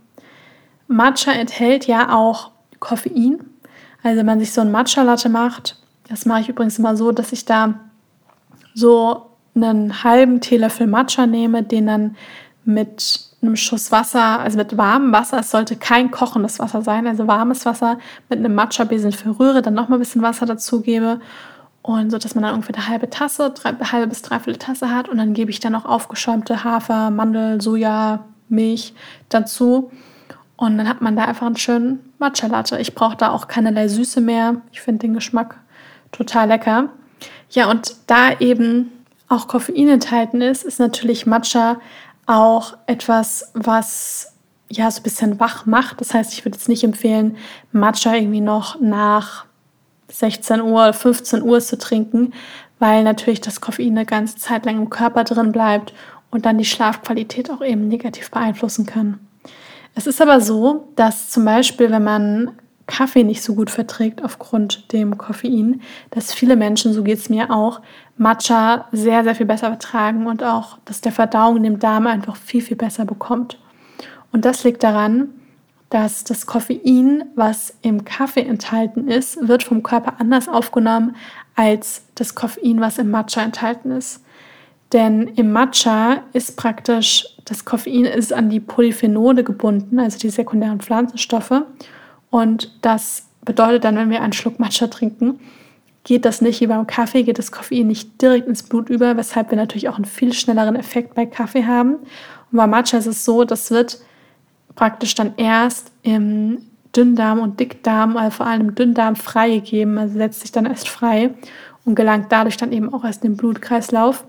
Matcha 0.87 1.31
enthält 1.31 1.87
ja 1.87 2.15
auch 2.15 2.51
Koffein. 2.79 3.39
Also 4.01 4.17
wenn 4.17 4.25
man 4.25 4.39
sich 4.39 4.53
so 4.53 4.61
ein 4.61 4.71
Matcha-Latte 4.71 5.29
macht, 5.29 5.78
das 6.09 6.25
mache 6.25 6.41
ich 6.41 6.49
übrigens 6.49 6.79
immer 6.79 6.95
so, 6.95 7.11
dass 7.11 7.31
ich 7.31 7.45
da 7.45 7.75
so 8.73 9.27
einen 9.55 10.03
halben 10.03 10.41
Teelöffel 10.41 10.87
Matcha 10.87 11.27
nehme, 11.27 11.63
den 11.63 11.87
dann 11.87 12.15
mit 12.65 13.29
einem 13.41 13.55
Schuss 13.55 13.91
Wasser, 13.91 14.39
also 14.39 14.57
mit 14.57 14.77
warmem 14.77 15.13
Wasser, 15.13 15.39
es 15.39 15.51
sollte 15.51 15.75
kein 15.75 16.11
kochendes 16.11 16.59
Wasser 16.59 16.81
sein, 16.81 17.07
also 17.07 17.27
warmes 17.27 17.65
Wasser 17.65 17.99
mit 18.27 18.39
einem 18.39 18.53
Matcha-Besen 18.53 19.11
verrühre, 19.11 19.61
dann 19.61 19.73
nochmal 19.73 19.97
ein 19.97 20.01
bisschen 20.01 20.21
Wasser 20.21 20.45
dazugebe 20.45 21.21
und 21.81 22.11
so, 22.11 22.17
dass 22.17 22.35
man 22.35 22.43
dann 22.43 22.55
ungefähr 22.55 22.75
eine 22.75 22.87
halbe 22.87 23.09
Tasse, 23.09 23.51
drei, 23.51 23.73
halbe 23.73 24.07
bis 24.07 24.21
dreiviertel 24.21 24.59
Tasse 24.59 24.91
hat 24.91 25.07
und 25.07 25.17
dann 25.17 25.33
gebe 25.33 25.51
ich 25.51 25.59
dann 25.59 25.71
noch 25.73 25.85
aufgeschäumte 25.85 26.63
Hafer, 26.63 27.11
Mandel, 27.11 27.61
Soja, 27.61 28.25
Milch 28.49 28.93
dazu 29.29 29.91
und 30.57 30.77
dann 30.77 30.89
hat 30.89 31.01
man 31.01 31.15
da 31.15 31.23
einfach 31.23 31.45
einen 31.45 31.55
schönen 31.55 31.99
Matcha-Latte. 32.19 32.77
Ich 32.79 32.93
brauche 32.93 33.15
da 33.15 33.29
auch 33.29 33.47
keinerlei 33.47 33.87
Süße 33.87 34.19
mehr. 34.19 34.57
Ich 34.73 34.81
finde 34.81 35.07
den 35.07 35.13
Geschmack 35.13 35.55
total 36.11 36.47
lecker. 36.47 36.89
Ja, 37.49 37.69
und 37.69 37.95
da 38.07 38.39
eben 38.39 38.91
auch 39.27 39.47
Koffein 39.47 39.89
enthalten 39.89 40.41
ist, 40.41 40.63
ist 40.63 40.79
natürlich 40.79 41.25
Matcha 41.25 41.79
auch 42.25 42.77
etwas, 42.85 43.51
was 43.53 44.33
ja 44.69 44.89
so 44.91 44.99
ein 44.99 45.03
bisschen 45.03 45.39
wach 45.39 45.65
macht. 45.65 45.99
Das 46.01 46.13
heißt, 46.13 46.33
ich 46.33 46.45
würde 46.45 46.57
jetzt 46.57 46.69
nicht 46.69 46.83
empfehlen, 46.83 47.37
Matcha 47.71 48.13
irgendwie 48.13 48.41
noch 48.41 48.79
nach 48.79 49.45
16 50.11 50.61
Uhr, 50.61 50.93
15 50.93 51.41
Uhr 51.41 51.59
zu 51.59 51.77
trinken, 51.77 52.33
weil 52.79 53.03
natürlich 53.03 53.41
das 53.41 53.61
Koffein 53.61 53.97
eine 53.97 54.05
ganze 54.05 54.37
Zeit 54.37 54.65
lang 54.65 54.77
im 54.77 54.89
Körper 54.89 55.23
drin 55.23 55.51
bleibt 55.51 55.93
und 56.31 56.45
dann 56.45 56.57
die 56.57 56.65
Schlafqualität 56.65 57.49
auch 57.51 57.61
eben 57.61 57.87
negativ 57.87 58.31
beeinflussen 58.31 58.85
kann. 58.85 59.19
Es 59.95 60.07
ist 60.07 60.21
aber 60.21 60.39
so, 60.39 60.87
dass 60.95 61.29
zum 61.29 61.45
Beispiel, 61.45 61.91
wenn 61.91 62.03
man 62.03 62.51
Kaffee 62.89 63.23
nicht 63.23 63.43
so 63.43 63.55
gut 63.55 63.69
verträgt 63.69 64.23
aufgrund 64.23 64.91
dem 64.91 65.17
Koffein, 65.17 65.81
dass 66.09 66.33
viele 66.33 66.55
Menschen, 66.55 66.91
so 66.91 67.03
geht 67.03 67.19
es 67.19 67.29
mir 67.29 67.51
auch, 67.51 67.81
Matcha 68.17 68.87
sehr, 68.91 69.23
sehr 69.23 69.35
viel 69.35 69.45
besser 69.45 69.67
vertragen 69.67 70.25
und 70.27 70.43
auch, 70.43 70.79
dass 70.85 70.99
der 70.99 71.11
Verdauung 71.11 71.63
dem 71.63 71.79
Darm 71.79 72.07
einfach 72.07 72.35
viel, 72.35 72.61
viel 72.61 72.75
besser 72.75 73.05
bekommt. 73.05 73.59
Und 74.31 74.43
das 74.43 74.63
liegt 74.63 74.83
daran, 74.83 75.29
dass 75.89 76.23
das 76.23 76.45
Koffein, 76.45 77.23
was 77.35 77.73
im 77.81 78.05
Kaffee 78.05 78.41
enthalten 78.41 79.07
ist, 79.07 79.47
wird 79.47 79.63
vom 79.63 79.83
Körper 79.83 80.15
anders 80.19 80.47
aufgenommen 80.47 81.15
als 81.55 82.03
das 82.15 82.35
Koffein, 82.35 82.81
was 82.81 82.97
im 82.97 83.11
Matcha 83.11 83.41
enthalten 83.41 83.91
ist. 83.91 84.23
Denn 84.93 85.27
im 85.35 85.51
Matcha 85.51 86.23
ist 86.33 86.57
praktisch 86.57 87.25
das 87.45 87.65
Koffein 87.65 88.05
ist 88.05 88.33
an 88.33 88.49
die 88.49 88.59
Polyphenole 88.59 89.43
gebunden, 89.43 89.99
also 89.99 90.17
die 90.17 90.29
sekundären 90.29 90.79
Pflanzenstoffe. 90.79 91.61
Und 92.29 92.71
das 92.81 93.25
bedeutet 93.43 93.83
dann, 93.83 93.95
wenn 93.95 94.09
wir 94.09 94.21
einen 94.21 94.33
Schluck 94.33 94.59
Matcha 94.59 94.87
trinken, 94.87 95.39
geht 96.03 96.25
das 96.25 96.41
nicht 96.41 96.61
wie 96.61 96.67
beim 96.67 96.87
Kaffee, 96.87 97.23
geht 97.23 97.39
das 97.39 97.51
Koffein 97.51 97.87
nicht 97.87 98.21
direkt 98.21 98.47
ins 98.47 98.63
Blut 98.63 98.89
über, 98.89 99.17
weshalb 99.17 99.49
wir 99.49 99.57
natürlich 99.57 99.89
auch 99.89 99.95
einen 99.95 100.05
viel 100.05 100.33
schnelleren 100.33 100.75
Effekt 100.75 101.13
bei 101.13 101.25
Kaffee 101.25 101.65
haben. 101.65 101.95
Und 102.51 102.57
bei 102.57 102.67
Matcha 102.67 102.97
ist 102.97 103.05
es 103.05 103.25
so, 103.25 103.43
das 103.43 103.71
wird 103.71 103.99
praktisch 104.75 105.15
dann 105.15 105.33
erst 105.37 105.91
im 106.03 106.59
Dünndarm 106.95 107.39
und 107.39 107.59
Dickdarm, 107.59 108.17
also 108.17 108.37
vor 108.37 108.47
allem 108.47 108.69
im 108.69 108.75
Dünndarm 108.75 109.15
freigegeben, 109.15 109.97
also 109.97 110.17
setzt 110.17 110.41
sich 110.41 110.51
dann 110.51 110.65
erst 110.65 110.89
frei 110.89 111.31
und 111.85 111.95
gelangt 111.95 112.31
dadurch 112.31 112.57
dann 112.57 112.71
eben 112.71 112.93
auch 112.93 113.03
erst 113.03 113.23
in 113.23 113.33
den 113.33 113.37
Blutkreislauf. 113.37 114.25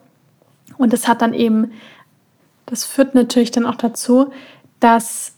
Und 0.77 0.93
das 0.93 1.09
hat 1.09 1.23
dann 1.23 1.35
eben, 1.35 1.73
das 2.67 2.85
führt 2.85 3.15
natürlich 3.15 3.51
dann 3.51 3.67
auch 3.67 3.77
dazu, 3.77 4.33
dass 4.81 5.35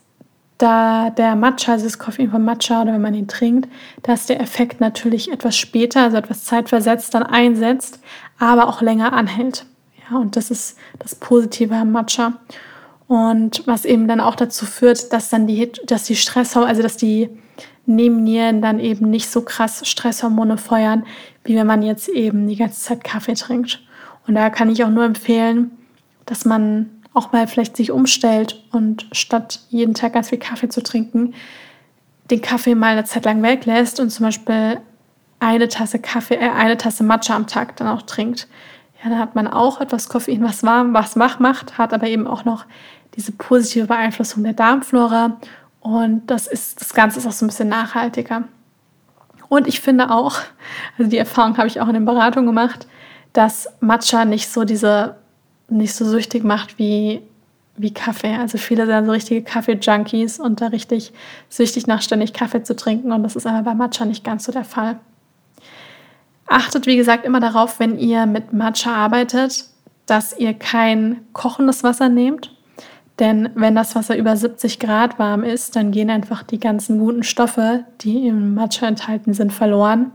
da 0.58 1.10
der 1.10 1.34
Matcha, 1.34 1.72
also 1.72 1.84
das 1.84 1.98
Koffein 1.98 2.30
vom 2.30 2.44
Matcha 2.44 2.82
oder 2.82 2.92
wenn 2.92 3.00
man 3.00 3.14
ihn 3.14 3.28
trinkt, 3.28 3.68
dass 4.02 4.26
der 4.26 4.40
Effekt 4.40 4.80
natürlich 4.80 5.30
etwas 5.32 5.56
später, 5.56 6.02
also 6.02 6.16
etwas 6.16 6.44
zeitversetzt 6.44 7.14
dann 7.14 7.22
einsetzt, 7.22 8.00
aber 8.38 8.68
auch 8.68 8.80
länger 8.82 9.12
anhält. 9.12 9.66
Ja, 10.10 10.18
und 10.18 10.36
das 10.36 10.50
ist 10.50 10.78
das 10.98 11.14
Positive 11.14 11.74
am 11.74 11.92
Matcha. 11.92 12.34
Und 13.08 13.66
was 13.66 13.84
eben 13.84 14.08
dann 14.08 14.20
auch 14.20 14.36
dazu 14.36 14.64
führt, 14.64 15.12
dass 15.12 15.28
dann 15.28 15.46
die, 15.46 15.70
dass 15.86 16.04
die 16.04 16.16
Stresshormone, 16.16 16.70
also 16.70 16.82
dass 16.82 16.96
die 16.96 17.28
Nebennieren 17.84 18.62
dann 18.62 18.78
eben 18.78 19.10
nicht 19.10 19.28
so 19.28 19.42
krass 19.42 19.86
Stresshormone 19.88 20.56
feuern, 20.56 21.04
wie 21.42 21.56
wenn 21.56 21.66
man 21.66 21.82
jetzt 21.82 22.08
eben 22.08 22.46
die 22.46 22.54
ganze 22.54 22.80
Zeit 22.80 23.02
Kaffee 23.02 23.34
trinkt. 23.34 23.82
Und 24.26 24.36
da 24.36 24.50
kann 24.50 24.70
ich 24.70 24.84
auch 24.84 24.90
nur 24.90 25.04
empfehlen, 25.04 25.72
dass 26.24 26.44
man 26.44 27.01
auch 27.14 27.32
mal 27.32 27.46
vielleicht 27.46 27.76
sich 27.76 27.90
umstellt 27.90 28.64
und 28.72 29.06
statt 29.12 29.60
jeden 29.68 29.94
Tag 29.94 30.14
ganz 30.14 30.30
viel 30.30 30.38
Kaffee 30.38 30.68
zu 30.68 30.82
trinken, 30.82 31.34
den 32.30 32.40
Kaffee 32.40 32.74
mal 32.74 32.92
eine 32.92 33.04
Zeit 33.04 33.24
lang 33.24 33.42
weglässt 33.42 34.00
und 34.00 34.10
zum 34.10 34.26
Beispiel 34.26 34.80
eine 35.40 35.68
Tasse 35.68 35.98
Kaffee, 35.98 36.36
äh, 36.36 36.50
eine 36.50 36.76
Tasse 36.76 37.04
Matcha 37.04 37.34
am 37.34 37.46
Tag 37.46 37.76
dann 37.76 37.88
auch 37.88 38.02
trinkt. 38.02 38.48
Ja, 39.02 39.10
dann 39.10 39.18
hat 39.18 39.34
man 39.34 39.48
auch 39.48 39.80
etwas 39.80 40.08
Koffein, 40.08 40.42
was 40.44 40.62
warm, 40.62 40.94
was 40.94 41.18
wach 41.18 41.40
macht, 41.40 41.76
hat 41.76 41.92
aber 41.92 42.06
eben 42.06 42.26
auch 42.26 42.44
noch 42.44 42.64
diese 43.16 43.32
positive 43.32 43.86
Beeinflussung 43.86 44.42
der 44.44 44.54
Darmflora 44.54 45.36
und 45.80 46.26
das 46.28 46.46
ist, 46.46 46.80
das 46.80 46.94
Ganze 46.94 47.18
ist 47.18 47.26
auch 47.26 47.32
so 47.32 47.44
ein 47.44 47.48
bisschen 47.48 47.68
nachhaltiger. 47.68 48.44
Und 49.48 49.66
ich 49.66 49.80
finde 49.80 50.10
auch, 50.10 50.38
also 50.96 51.10
die 51.10 51.18
Erfahrung 51.18 51.58
habe 51.58 51.66
ich 51.66 51.80
auch 51.80 51.88
in 51.88 51.94
den 51.94 52.04
Beratungen 52.04 52.46
gemacht, 52.46 52.86
dass 53.32 53.68
Matcha 53.80 54.24
nicht 54.24 54.48
so 54.48 54.64
diese 54.64 55.16
nicht 55.76 55.94
so 55.94 56.04
süchtig 56.04 56.44
macht 56.44 56.78
wie, 56.78 57.22
wie 57.76 57.92
Kaffee. 57.92 58.36
Also 58.36 58.58
viele 58.58 58.86
sind 58.86 59.06
so 59.06 59.12
richtige 59.12 59.42
Kaffee-Junkies 59.42 60.40
und 60.40 60.60
da 60.60 60.68
richtig 60.68 61.12
süchtig 61.48 61.86
nach 61.86 62.02
ständig 62.02 62.32
Kaffee 62.32 62.62
zu 62.62 62.76
trinken 62.76 63.12
und 63.12 63.22
das 63.22 63.36
ist 63.36 63.46
aber 63.46 63.62
bei 63.62 63.74
Matcha 63.74 64.04
nicht 64.04 64.24
ganz 64.24 64.44
so 64.44 64.52
der 64.52 64.64
Fall. 64.64 64.98
Achtet, 66.46 66.86
wie 66.86 66.96
gesagt, 66.96 67.24
immer 67.24 67.40
darauf, 67.40 67.80
wenn 67.80 67.98
ihr 67.98 68.26
mit 68.26 68.52
Matcha 68.52 68.94
arbeitet, 68.94 69.64
dass 70.06 70.36
ihr 70.38 70.54
kein 70.54 71.22
kochendes 71.32 71.82
Wasser 71.82 72.08
nehmt. 72.08 72.54
Denn 73.18 73.50
wenn 73.54 73.74
das 73.74 73.94
Wasser 73.94 74.16
über 74.16 74.36
70 74.36 74.78
Grad 74.78 75.18
warm 75.18 75.44
ist, 75.44 75.76
dann 75.76 75.92
gehen 75.92 76.10
einfach 76.10 76.42
die 76.42 76.58
ganzen 76.58 76.98
guten 76.98 77.22
Stoffe, 77.22 77.84
die 78.00 78.26
im 78.26 78.54
Matcha 78.54 78.86
enthalten 78.86 79.34
sind, 79.34 79.52
verloren. 79.52 80.12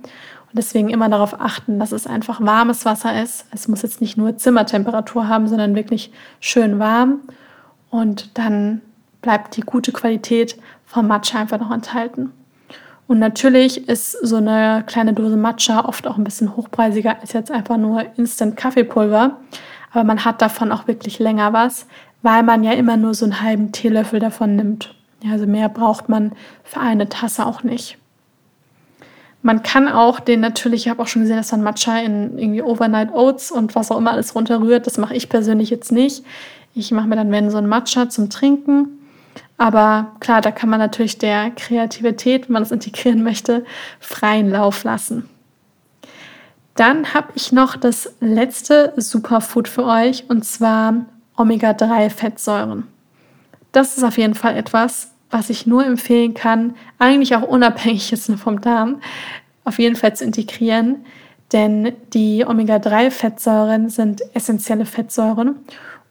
Und 0.49 0.57
deswegen 0.57 0.89
immer 0.89 1.09
darauf 1.09 1.39
achten, 1.39 1.79
dass 1.79 1.91
es 1.91 2.07
einfach 2.07 2.39
warmes 2.39 2.85
Wasser 2.85 3.21
ist. 3.21 3.45
Es 3.51 3.67
muss 3.67 3.81
jetzt 3.81 3.99
nicht 4.01 4.17
nur 4.17 4.37
Zimmertemperatur 4.37 5.27
haben, 5.27 5.47
sondern 5.47 5.75
wirklich 5.75 6.11
schön 6.39 6.79
warm. 6.79 7.19
Und 7.89 8.37
dann 8.37 8.81
bleibt 9.21 9.57
die 9.57 9.61
gute 9.61 9.91
Qualität 9.91 10.57
vom 10.85 11.07
Matcha 11.07 11.39
einfach 11.39 11.59
noch 11.59 11.71
enthalten. 11.71 12.31
Und 13.07 13.19
natürlich 13.19 13.87
ist 13.87 14.11
so 14.11 14.37
eine 14.37 14.83
kleine 14.85 15.13
Dose 15.13 15.37
Matcha 15.37 15.85
oft 15.85 16.07
auch 16.07 16.17
ein 16.17 16.23
bisschen 16.23 16.55
hochpreisiger 16.55 17.19
als 17.21 17.33
jetzt 17.33 17.51
einfach 17.51 17.77
nur 17.77 18.03
Instant 18.17 18.57
Kaffeepulver. 18.57 19.37
Aber 19.91 20.03
man 20.03 20.25
hat 20.25 20.41
davon 20.41 20.71
auch 20.71 20.87
wirklich 20.87 21.19
länger 21.19 21.53
was, 21.53 21.87
weil 22.21 22.43
man 22.43 22.63
ja 22.63 22.73
immer 22.73 22.97
nur 22.97 23.13
so 23.13 23.25
einen 23.25 23.41
halben 23.41 23.71
Teelöffel 23.71 24.19
davon 24.19 24.55
nimmt. 24.55 24.93
Also 25.29 25.47
mehr 25.47 25.69
braucht 25.69 26.09
man 26.09 26.33
für 26.63 26.79
eine 26.79 27.09
Tasse 27.09 27.45
auch 27.45 27.63
nicht. 27.63 27.97
Man 29.41 29.63
kann 29.63 29.87
auch 29.87 30.19
den 30.19 30.39
natürlich, 30.39 30.85
ich 30.85 30.89
habe 30.89 31.01
auch 31.01 31.07
schon 31.07 31.21
gesehen, 31.21 31.37
dass 31.37 31.51
man 31.51 31.63
Matcha 31.63 31.99
in 31.99 32.37
irgendwie 32.37 32.61
Overnight 32.61 33.13
Oats 33.13 33.51
und 33.51 33.75
was 33.75 33.91
auch 33.91 33.97
immer 33.97 34.11
alles 34.11 34.35
runterrührt. 34.35 34.87
Das 34.87 34.97
mache 34.97 35.15
ich 35.15 35.29
persönlich 35.29 35.69
jetzt 35.69 35.91
nicht. 35.91 36.25
Ich 36.73 36.91
mache 36.91 37.07
mir 37.07 37.15
dann, 37.15 37.31
wenn 37.31 37.49
so 37.49 37.57
ein 37.57 37.67
Matcha 37.67 38.09
zum 38.09 38.29
Trinken. 38.29 38.89
Aber 39.57 40.11
klar, 40.19 40.41
da 40.41 40.51
kann 40.51 40.69
man 40.69 40.79
natürlich 40.79 41.17
der 41.17 41.51
Kreativität, 41.51 42.47
wenn 42.47 42.53
man 42.53 42.63
es 42.63 42.71
integrieren 42.71 43.23
möchte, 43.23 43.65
freien 43.99 44.49
Lauf 44.49 44.83
lassen. 44.83 45.29
Dann 46.75 47.15
habe 47.15 47.29
ich 47.33 47.51
noch 47.51 47.75
das 47.75 48.13
letzte 48.19 48.93
Superfood 48.97 49.67
für 49.67 49.85
euch 49.85 50.25
und 50.29 50.45
zwar 50.45 51.05
Omega-3-Fettsäuren. 51.35 52.83
Das 53.71 53.97
ist 53.97 54.03
auf 54.03 54.17
jeden 54.17 54.35
Fall 54.35 54.55
etwas, 54.55 55.11
was 55.29 55.49
ich 55.49 55.67
nur 55.67 55.85
empfehlen 55.85 56.33
kann, 56.33 56.75
eigentlich 56.99 57.35
auch 57.35 57.43
unabhängig 57.43 58.11
jetzt 58.11 58.31
vom 58.37 58.61
Darm, 58.61 59.01
auf 59.63 59.79
jeden 59.79 59.95
Fall 59.95 60.15
zu 60.15 60.23
integrieren. 60.23 61.05
Denn 61.53 61.93
die 62.13 62.45
Omega-3-Fettsäuren 62.45 63.89
sind 63.89 64.21
essentielle 64.33 64.85
Fettsäuren 64.85 65.55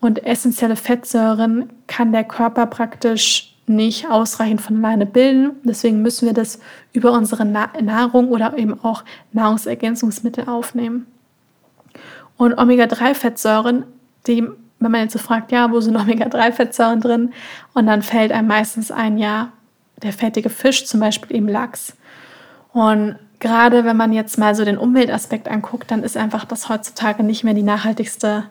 und 0.00 0.24
essentielle 0.24 0.76
Fettsäuren 0.76 1.70
kann 1.86 2.12
der 2.12 2.24
Körper 2.24 2.66
praktisch 2.66 3.54
nicht 3.66 4.08
ausreichend 4.08 4.60
von 4.60 4.82
alleine 4.82 5.06
bilden. 5.06 5.56
Deswegen 5.64 6.00
müssen 6.00 6.26
wir 6.26 6.32
das 6.32 6.60
über 6.92 7.12
unsere 7.12 7.44
Nahrung 7.44 8.28
oder 8.28 8.56
eben 8.56 8.82
auch 8.82 9.04
Nahrungsergänzungsmittel 9.32 10.48
aufnehmen. 10.48 11.06
Und 12.36 12.56
Omega-3-Fettsäuren, 12.56 13.84
die 14.26 14.44
wenn 14.78 14.90
man 14.90 15.02
jetzt 15.02 15.12
so 15.12 15.18
fragt, 15.18 15.52
ja, 15.52 15.70
wo 15.70 15.80
sind 15.80 15.96
Omega-3-Fettsäuren 15.96 17.00
drin? 17.00 17.32
Und 17.74 17.86
dann 17.86 18.02
fällt 18.02 18.32
einem 18.32 18.48
meistens 18.48 18.90
ein, 18.90 19.18
ja, 19.18 19.52
der 20.02 20.12
fettige 20.12 20.50
Fisch, 20.50 20.86
zum 20.86 21.00
Beispiel 21.00 21.36
eben 21.36 21.48
Lachs. 21.48 21.96
Und 22.72 23.16
gerade 23.38 23.84
wenn 23.84 23.96
man 23.96 24.12
jetzt 24.12 24.38
mal 24.38 24.54
so 24.54 24.64
den 24.64 24.78
Umweltaspekt 24.78 25.48
anguckt, 25.48 25.90
dann 25.90 26.02
ist 26.02 26.16
einfach 26.16 26.44
das 26.44 26.68
heutzutage 26.68 27.22
nicht 27.22 27.44
mehr 27.44 27.54
die 27.54 27.62
nachhaltigste 27.62 28.44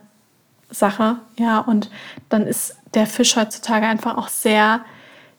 Sache. 0.72 1.18
Ja, 1.38 1.60
und 1.60 1.90
dann 2.30 2.48
ist 2.48 2.76
der 2.94 3.06
Fisch 3.06 3.36
heutzutage 3.36 3.86
einfach 3.86 4.18
auch 4.18 4.30
sehr, 4.30 4.82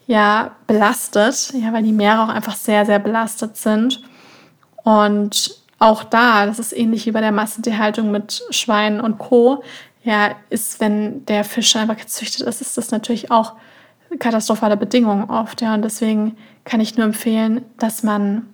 ja, 0.07 0.53
belastet, 0.69 1.53
ja, 1.55 1.73
weil 1.73 1.83
die 1.83 1.93
Meere 1.93 2.23
auch 2.23 2.29
einfach 2.29 2.55
sehr, 2.55 2.87
sehr 2.87 3.01
belastet 3.01 3.57
sind. 3.57 4.03
Und 4.85 5.57
auch 5.79 6.05
da, 6.05 6.47
das 6.47 6.59
ist 6.59 6.73
ähnlich 6.73 7.07
wie 7.07 7.13
bei 7.13 7.21
der 7.21 7.33
Massentierhaltung 7.33 8.11
mit 8.11 8.45
Schweinen 8.51 9.01
und 9.01 9.19
Co. 9.19 9.63
Ja, 10.07 10.37
ist, 10.51 10.79
wenn 10.79 11.27
der 11.27 11.43
Fisch 11.43 11.75
einfach 11.75 11.97
gezüchtet 11.97 12.47
ist, 12.47 12.61
ist 12.61 12.79
das 12.79 12.93
natürlich 12.93 13.33
auch 13.33 13.55
katastrophale 14.21 14.77
Bedingungen 14.77 15.29
oft. 15.29 15.61
Ja, 15.63 15.75
und 15.75 15.83
deswegen 15.83 16.37
kann 16.63 16.79
ich 16.79 16.97
nur 16.97 17.07
empfehlen, 17.07 17.63
dass 17.79 18.05
man 18.05 18.47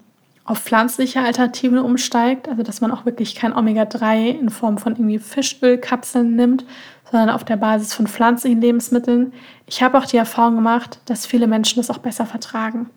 auf 0.47 0.61
pflanzliche 0.61 1.21
Alternativen 1.21 1.79
umsteigt, 1.79 2.49
also 2.49 2.62
dass 2.62 2.81
man 2.81 2.91
auch 2.91 3.05
wirklich 3.05 3.35
kein 3.35 3.55
Omega-3 3.55 4.29
in 4.29 4.49
Form 4.49 4.79
von 4.79 4.95
irgendwie 4.95 5.19
Fischölkapseln 5.19 6.37
nimmt, 6.37 6.65
sondern 7.11 7.29
auf 7.29 7.45
der 7.45 7.57
Basis 7.59 7.93
von 7.93 8.07
pflanzlichen 8.07 8.62
Lebensmitteln. 8.62 9.35
Ich 9.67 9.83
habe 9.83 9.99
auch 9.99 10.07
die 10.07 10.17
Erfahrung 10.17 10.55
gemacht, 10.55 11.01
dass 11.05 11.27
viele 11.27 11.47
Menschen 11.47 11.81
das 11.81 11.91
auch 11.91 11.99
besser 11.99 12.25
vertragen. 12.25 12.88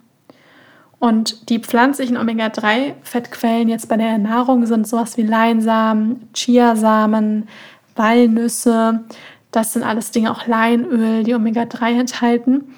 Und 0.97 1.49
die 1.49 1.59
pflanzlichen 1.59 2.15
Omega-3-Fettquellen 2.17 3.67
jetzt 3.67 3.89
bei 3.89 3.97
der 3.97 4.07
Ernährung 4.07 4.65
sind 4.65 4.87
sowas 4.87 5.17
wie 5.17 5.23
Leinsamen, 5.23 6.29
Chiasamen, 6.33 7.49
Walnüsse. 7.95 9.03
Das 9.51 9.73
sind 9.73 9.83
alles 9.83 10.11
Dinge, 10.11 10.31
auch 10.31 10.47
Leinöl, 10.47 11.23
die 11.23 11.33
Omega-3 11.33 11.99
enthalten. 11.99 12.73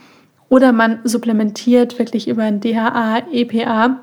Oder 0.50 0.72
man 0.72 1.00
supplementiert 1.04 2.00
wirklich 2.00 2.28
über 2.28 2.44
ein 2.44 2.62
DHA, 2.62 3.24
EPA. 3.32 3.98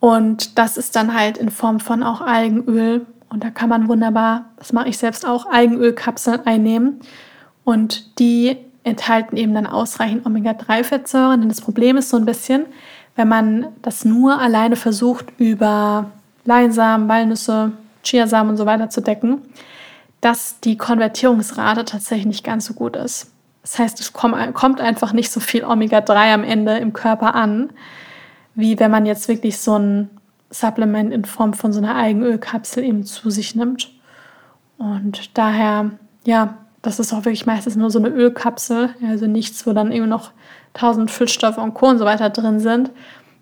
Und 0.00 0.58
das 0.58 0.76
ist 0.76 0.96
dann 0.96 1.14
halt 1.14 1.38
in 1.38 1.50
Form 1.50 1.80
von 1.80 2.02
auch 2.02 2.20
Algenöl. 2.20 3.06
Und 3.28 3.44
da 3.44 3.50
kann 3.50 3.68
man 3.68 3.88
wunderbar, 3.88 4.46
das 4.56 4.72
mache 4.72 4.88
ich 4.88 4.98
selbst 4.98 5.26
auch, 5.26 5.46
Algenölkapseln 5.46 6.46
einnehmen. 6.46 7.00
Und 7.64 8.18
die 8.18 8.56
enthalten 8.84 9.36
eben 9.36 9.52
dann 9.54 9.66
ausreichend 9.66 10.24
Omega-3-Fettsäuren. 10.26 11.40
Denn 11.40 11.48
das 11.48 11.60
Problem 11.60 11.96
ist 11.96 12.08
so 12.08 12.16
ein 12.16 12.24
bisschen, 12.24 12.66
wenn 13.16 13.28
man 13.28 13.66
das 13.82 14.04
nur 14.04 14.40
alleine 14.40 14.76
versucht, 14.76 15.26
über 15.38 16.10
Leinsamen, 16.44 17.08
Walnüsse, 17.08 17.72
Chiasamen 18.06 18.50
und 18.50 18.56
so 18.56 18.66
weiter 18.66 18.88
zu 18.88 19.02
decken, 19.02 19.42
dass 20.20 20.60
die 20.60 20.78
Konvertierungsrate 20.78 21.84
tatsächlich 21.84 22.26
nicht 22.26 22.44
ganz 22.44 22.66
so 22.66 22.74
gut 22.74 22.96
ist. 22.96 23.32
Das 23.62 23.78
heißt, 23.78 24.00
es 24.00 24.12
kommt 24.12 24.80
einfach 24.80 25.12
nicht 25.12 25.30
so 25.30 25.40
viel 25.40 25.64
Omega-3 25.64 26.34
am 26.34 26.44
Ende 26.44 26.76
im 26.78 26.92
Körper 26.92 27.34
an, 27.34 27.70
wie 28.54 28.78
wenn 28.78 28.90
man 28.90 29.06
jetzt 29.06 29.28
wirklich 29.28 29.58
so 29.58 29.76
ein 29.76 30.08
Supplement 30.50 31.12
in 31.12 31.24
Form 31.24 31.52
von 31.52 31.72
so 31.72 31.80
einer 31.80 31.96
Eigenölkapsel 31.96 32.84
eben 32.84 33.04
zu 33.04 33.28
sich 33.30 33.56
nimmt. 33.56 33.90
Und 34.78 35.36
daher, 35.36 35.90
ja, 36.24 36.58
das 36.82 37.00
ist 37.00 37.12
auch 37.12 37.24
wirklich 37.24 37.46
meistens 37.46 37.74
nur 37.74 37.90
so 37.90 37.98
eine 37.98 38.08
Ölkapsel, 38.08 38.90
also 39.04 39.26
nichts, 39.26 39.66
wo 39.66 39.72
dann 39.72 39.90
eben 39.90 40.08
noch 40.08 40.30
tausend 40.72 41.10
Füllstoffe 41.10 41.58
und 41.58 41.74
Co. 41.74 41.88
und 41.88 41.98
so 41.98 42.04
weiter 42.04 42.30
drin 42.30 42.60
sind, 42.60 42.92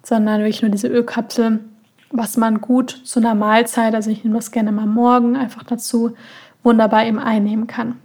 sondern 0.02 0.40
wirklich 0.40 0.62
nur 0.62 0.70
diese 0.70 0.88
Ölkapsel, 0.88 1.60
was 2.16 2.36
man 2.36 2.60
gut 2.60 3.00
zu 3.04 3.18
einer 3.18 3.34
Mahlzeit, 3.34 3.94
also 3.94 4.08
ich 4.08 4.22
nehme 4.22 4.36
das 4.36 4.52
gerne 4.52 4.70
mal 4.70 4.86
morgen 4.86 5.36
einfach 5.36 5.64
dazu, 5.64 6.14
wunderbar 6.62 7.04
eben 7.04 7.18
einnehmen 7.18 7.66
kann. 7.66 7.98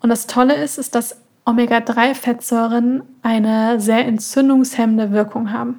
Und 0.00 0.10
das 0.10 0.26
Tolle 0.26 0.54
ist, 0.54 0.76
ist, 0.76 0.96
dass 0.96 1.16
Omega-3-Fettsäuren 1.44 3.02
eine 3.22 3.80
sehr 3.80 4.06
entzündungshemmende 4.06 5.12
Wirkung 5.12 5.52
haben. 5.52 5.78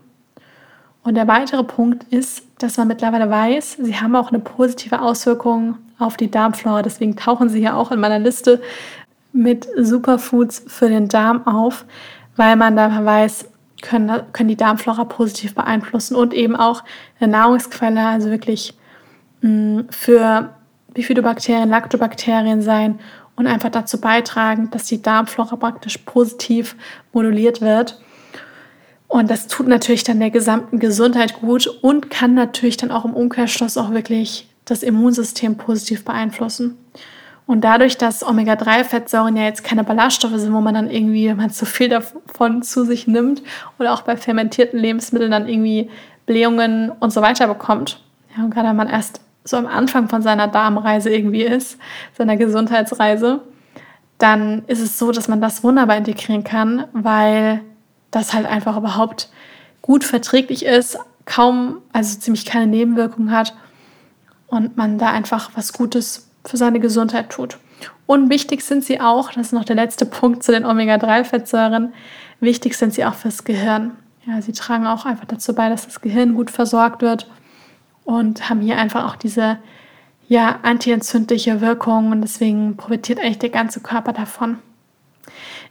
Und 1.04 1.16
der 1.16 1.28
weitere 1.28 1.66
Punkt 1.66 2.06
ist, 2.14 2.44
dass 2.60 2.78
man 2.78 2.88
mittlerweile 2.88 3.30
weiß, 3.30 3.78
sie 3.82 4.00
haben 4.00 4.16
auch 4.16 4.30
eine 4.30 4.40
positive 4.40 5.02
Auswirkung 5.02 5.76
auf 6.00 6.16
die 6.16 6.32
Darmflora. 6.32 6.82
Deswegen 6.82 7.18
tauchen 7.18 7.50
sie 7.50 7.60
hier 7.60 7.76
auch 7.76 7.92
in 7.92 8.00
meiner 8.00 8.20
Liste 8.20 8.62
mit 9.34 9.68
Superfoods 9.78 10.64
für 10.68 10.88
den 10.88 11.10
Darm 11.10 11.46
auf, 11.46 11.84
weil 12.38 12.56
man 12.56 12.78
da 12.78 13.04
weiß, 13.04 13.50
können, 13.84 14.24
können 14.34 14.50
die 14.50 14.56
Darmflora 14.56 15.04
positiv 15.04 15.54
beeinflussen 15.54 16.16
und 16.16 16.34
eben 16.34 16.56
auch 16.56 16.84
eine 17.20 17.32
Nahrungsquelle, 17.32 18.04
also 18.04 18.32
wirklich 18.32 18.74
mh, 19.42 19.50
mm, 19.50 19.88
für 19.92 20.50
Bifidobakterien, 20.94 21.70
Lactobakterien 21.70 22.62
sein 22.62 23.00
und 23.36 23.48
einfach 23.48 23.70
dazu 23.70 24.00
beitragen, 24.00 24.70
dass 24.72 24.86
die 24.86 25.02
Darmflora 25.02 25.56
praktisch 25.56 25.98
positiv 26.00 26.76
moduliert 27.12 27.62
wird. 27.62 28.02
Und 29.08 29.30
das 29.30 29.48
tut 29.48 29.68
natürlich 29.68 30.04
dann 30.04 30.20
der 30.20 30.32
gesamten 30.32 30.80
Gesundheit 30.80 31.40
gut 31.40 31.68
und 31.68 32.10
kann 32.10 32.34
natürlich 32.34 32.78
dann 32.78 32.92
auch 32.92 33.06
im 33.06 33.14
Umkehrschluss 33.14 33.78
auch 33.78 33.92
wirklich 33.92 34.48
das 34.66 34.82
Immunsystem 34.82 35.58
positiv 35.58 36.06
beeinflussen. 36.06 36.78
Und 37.46 37.62
dadurch, 37.62 37.98
dass 37.98 38.26
Omega-3-Fettsäuren 38.26 39.36
ja 39.36 39.44
jetzt 39.44 39.64
keine 39.64 39.84
Ballaststoffe 39.84 40.38
sind, 40.38 40.54
wo 40.54 40.62
man 40.62 40.74
dann 40.74 40.90
irgendwie, 40.90 41.28
wenn 41.28 41.38
man 41.38 41.50
zu 41.50 41.66
viel 41.66 41.90
davon 41.90 42.64
zu 42.64 42.86
sich 42.86 43.06
nimmt 43.06 43.44
oder 43.80 43.94
auch 43.94 44.04
bei 44.04 44.16
fermentierten 44.16 44.80
Lebensmitteln 44.80 45.32
dann 45.32 45.48
irgendwie 45.48 45.90
Blähungen 46.26 46.90
und 46.90 47.12
so 47.12 47.22
weiter 47.22 47.48
bekommt. 47.48 48.02
Ja, 48.36 48.44
und 48.44 48.54
gerade 48.54 48.70
wenn 48.70 48.78
man 48.78 48.90
erst 48.90 49.20
so 49.44 49.58
am 49.58 49.68
Anfang 49.68 50.08
von 50.08 50.22
seiner 50.22 50.48
Darmreise 50.48 51.10
irgendwie 51.10 51.44
ist, 51.44 51.78
seiner 52.18 52.38
Gesundheitsreise, 52.38 53.42
dann 54.18 54.64
ist 54.68 54.80
es 54.80 54.98
so, 54.98 55.12
dass 55.12 55.28
man 55.28 55.42
das 55.42 55.64
wunderbar 55.64 55.98
integrieren 55.98 56.46
kann, 56.46 56.86
weil 56.94 57.62
das 58.12 58.34
halt 58.34 58.46
einfach 58.46 58.78
überhaupt 58.78 59.30
gut 59.82 60.06
verträglich 60.06 60.66
ist, 60.66 60.98
kaum, 61.26 61.80
also 61.92 62.20
ziemlich 62.20 62.46
keine 62.46 62.68
Nebenwirkungen 62.68 63.32
hat 63.32 63.54
und 64.48 64.78
man 64.78 64.98
da 64.98 65.10
einfach 65.10 65.52
was 65.56 65.74
Gutes 65.74 66.30
für 66.46 66.58
seine 66.58 66.80
Gesundheit 66.80 67.30
tut. 67.30 67.58
Und 68.06 68.30
wichtig 68.30 68.64
sind 68.64 68.84
sie 68.84 69.00
auch, 69.00 69.32
das 69.32 69.48
ist 69.48 69.54
noch 69.54 69.66
der 69.66 69.76
letzte 69.76 70.06
Punkt 70.06 70.44
zu 70.44 70.52
den 70.52 70.66
Omega-3-Fettsäuren, 70.66 71.94
wichtig 72.40 72.76
sind 72.76 72.94
sie 72.94 73.06
auch 73.06 73.16
fürs 73.16 73.44
Gehirn. 73.44 73.92
Ja, 74.26 74.42
sie 74.42 74.54
tragen 74.54 74.88
auch 74.88 75.06
einfach 75.06 75.26
dazu 75.26 75.54
bei, 75.54 75.70
dass 75.70 75.86
das 75.86 76.02
Gehirn 76.02 76.34
gut 76.34 76.50
versorgt 76.50 77.02
wird 77.02 77.30
und 78.06 78.50
haben 78.50 78.62
hier 78.62 78.78
einfach 78.78 79.06
auch 79.06 79.16
diese 79.16 79.58
ja, 80.28 80.60
antientzündliche 80.64 81.62
Wirkung 81.62 82.12
und 82.12 82.22
deswegen 82.22 82.78
profitiert 82.78 83.20
eigentlich 83.20 83.40
der 83.40 83.50
ganze 83.50 83.82
Körper 83.82 84.14
davon. 84.14 84.60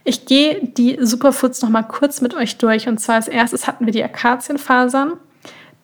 Ich 0.03 0.25
gehe 0.25 0.67
die 0.67 0.97
Superfoods 0.99 1.61
noch 1.61 1.69
mal 1.69 1.83
kurz 1.83 2.21
mit 2.21 2.33
euch 2.33 2.57
durch 2.57 2.87
und 2.87 2.99
zwar 2.99 3.15
als 3.15 3.27
erstes 3.27 3.67
hatten 3.67 3.85
wir 3.85 3.93
die 3.93 4.03
Akazienfasern 4.03 5.13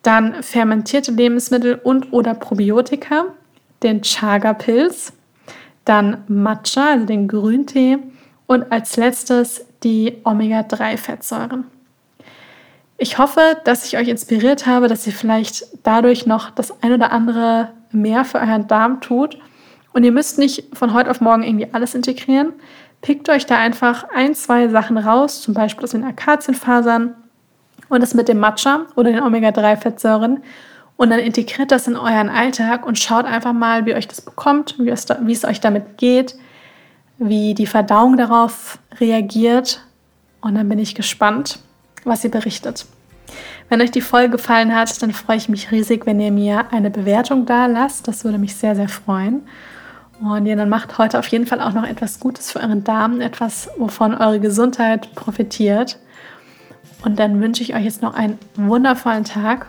dann 0.02 0.42
fermentierte 0.42 1.12
Lebensmittel 1.12 1.74
und 1.74 2.12
oder 2.12 2.34
Probiotika, 2.34 3.26
den 3.82 4.02
Chaga-Pilz, 4.02 5.12
dann 5.84 6.24
Matcha, 6.28 6.92
also 6.92 7.06
den 7.06 7.28
Grüntee 7.28 7.98
und 8.46 8.70
als 8.70 8.96
letztes 8.96 9.64
die 9.82 10.18
Omega-3-Fettsäuren. 10.24 11.64
Ich 12.98 13.16
hoffe, 13.16 13.56
dass 13.64 13.86
ich 13.86 13.96
euch 13.96 14.08
inspiriert 14.08 14.66
habe, 14.66 14.88
dass 14.88 15.06
ihr 15.06 15.14
vielleicht 15.14 15.64
dadurch 15.82 16.26
noch 16.26 16.50
das 16.50 16.82
ein 16.82 16.92
oder 16.92 17.12
andere 17.12 17.70
mehr 17.92 18.24
für 18.26 18.38
euren 18.38 18.66
Darm 18.66 19.00
tut. 19.00 19.38
Und 19.92 20.04
ihr 20.04 20.12
müsst 20.12 20.38
nicht 20.38 20.76
von 20.76 20.92
heute 20.92 21.10
auf 21.10 21.20
morgen 21.20 21.42
irgendwie 21.42 21.68
alles 21.72 21.94
integrieren. 21.94 22.52
Pickt 23.00 23.30
euch 23.30 23.46
da 23.46 23.56
einfach 23.56 24.04
ein, 24.14 24.34
zwei 24.34 24.68
Sachen 24.68 24.98
raus, 24.98 25.40
zum 25.40 25.54
Beispiel 25.54 25.84
aus 25.84 25.92
den 25.92 26.04
Akazienfasern 26.04 27.14
und 27.88 28.02
das 28.02 28.14
mit 28.14 28.28
dem 28.28 28.38
Matcha 28.38 28.86
oder 28.96 29.10
den 29.10 29.22
Omega-3-Fettsäuren 29.22 30.42
und 31.00 31.08
dann 31.08 31.20
integriert 31.20 31.72
das 31.72 31.86
in 31.86 31.96
euren 31.96 32.28
Alltag 32.28 32.84
und 32.84 32.98
schaut 32.98 33.24
einfach 33.24 33.54
mal, 33.54 33.86
wie 33.86 33.94
euch 33.94 34.06
das 34.06 34.20
bekommt, 34.20 34.74
wie 34.78 34.90
es, 34.90 35.06
wie 35.22 35.32
es 35.32 35.46
euch 35.46 35.58
damit 35.58 35.96
geht, 35.96 36.36
wie 37.16 37.54
die 37.54 37.64
Verdauung 37.66 38.18
darauf 38.18 38.78
reagiert. 39.00 39.80
Und 40.42 40.56
dann 40.56 40.68
bin 40.68 40.78
ich 40.78 40.94
gespannt, 40.94 41.60
was 42.04 42.22
ihr 42.22 42.30
berichtet. 42.30 42.84
Wenn 43.70 43.80
euch 43.80 43.90
die 43.90 44.02
Folge 44.02 44.32
gefallen 44.32 44.76
hat, 44.76 45.00
dann 45.02 45.12
freue 45.12 45.38
ich 45.38 45.48
mich 45.48 45.70
riesig, 45.70 46.04
wenn 46.04 46.20
ihr 46.20 46.32
mir 46.32 46.70
eine 46.70 46.90
Bewertung 46.90 47.46
da 47.46 47.64
lasst. 47.64 48.06
Das 48.06 48.24
würde 48.24 48.36
mich 48.36 48.54
sehr, 48.54 48.76
sehr 48.76 48.90
freuen. 48.90 49.48
Und 50.20 50.44
ihr 50.44 50.56
dann 50.56 50.68
macht 50.68 50.98
heute 50.98 51.18
auf 51.18 51.28
jeden 51.28 51.46
Fall 51.46 51.62
auch 51.62 51.72
noch 51.72 51.86
etwas 51.86 52.20
Gutes 52.20 52.52
für 52.52 52.60
euren 52.60 52.84
Darm, 52.84 53.22
etwas, 53.22 53.70
wovon 53.78 54.12
eure 54.12 54.38
Gesundheit 54.38 55.14
profitiert. 55.14 55.98
Und 57.06 57.18
dann 57.18 57.40
wünsche 57.40 57.62
ich 57.62 57.74
euch 57.74 57.84
jetzt 57.84 58.02
noch 58.02 58.12
einen 58.12 58.38
wundervollen 58.54 59.24
Tag 59.24 59.68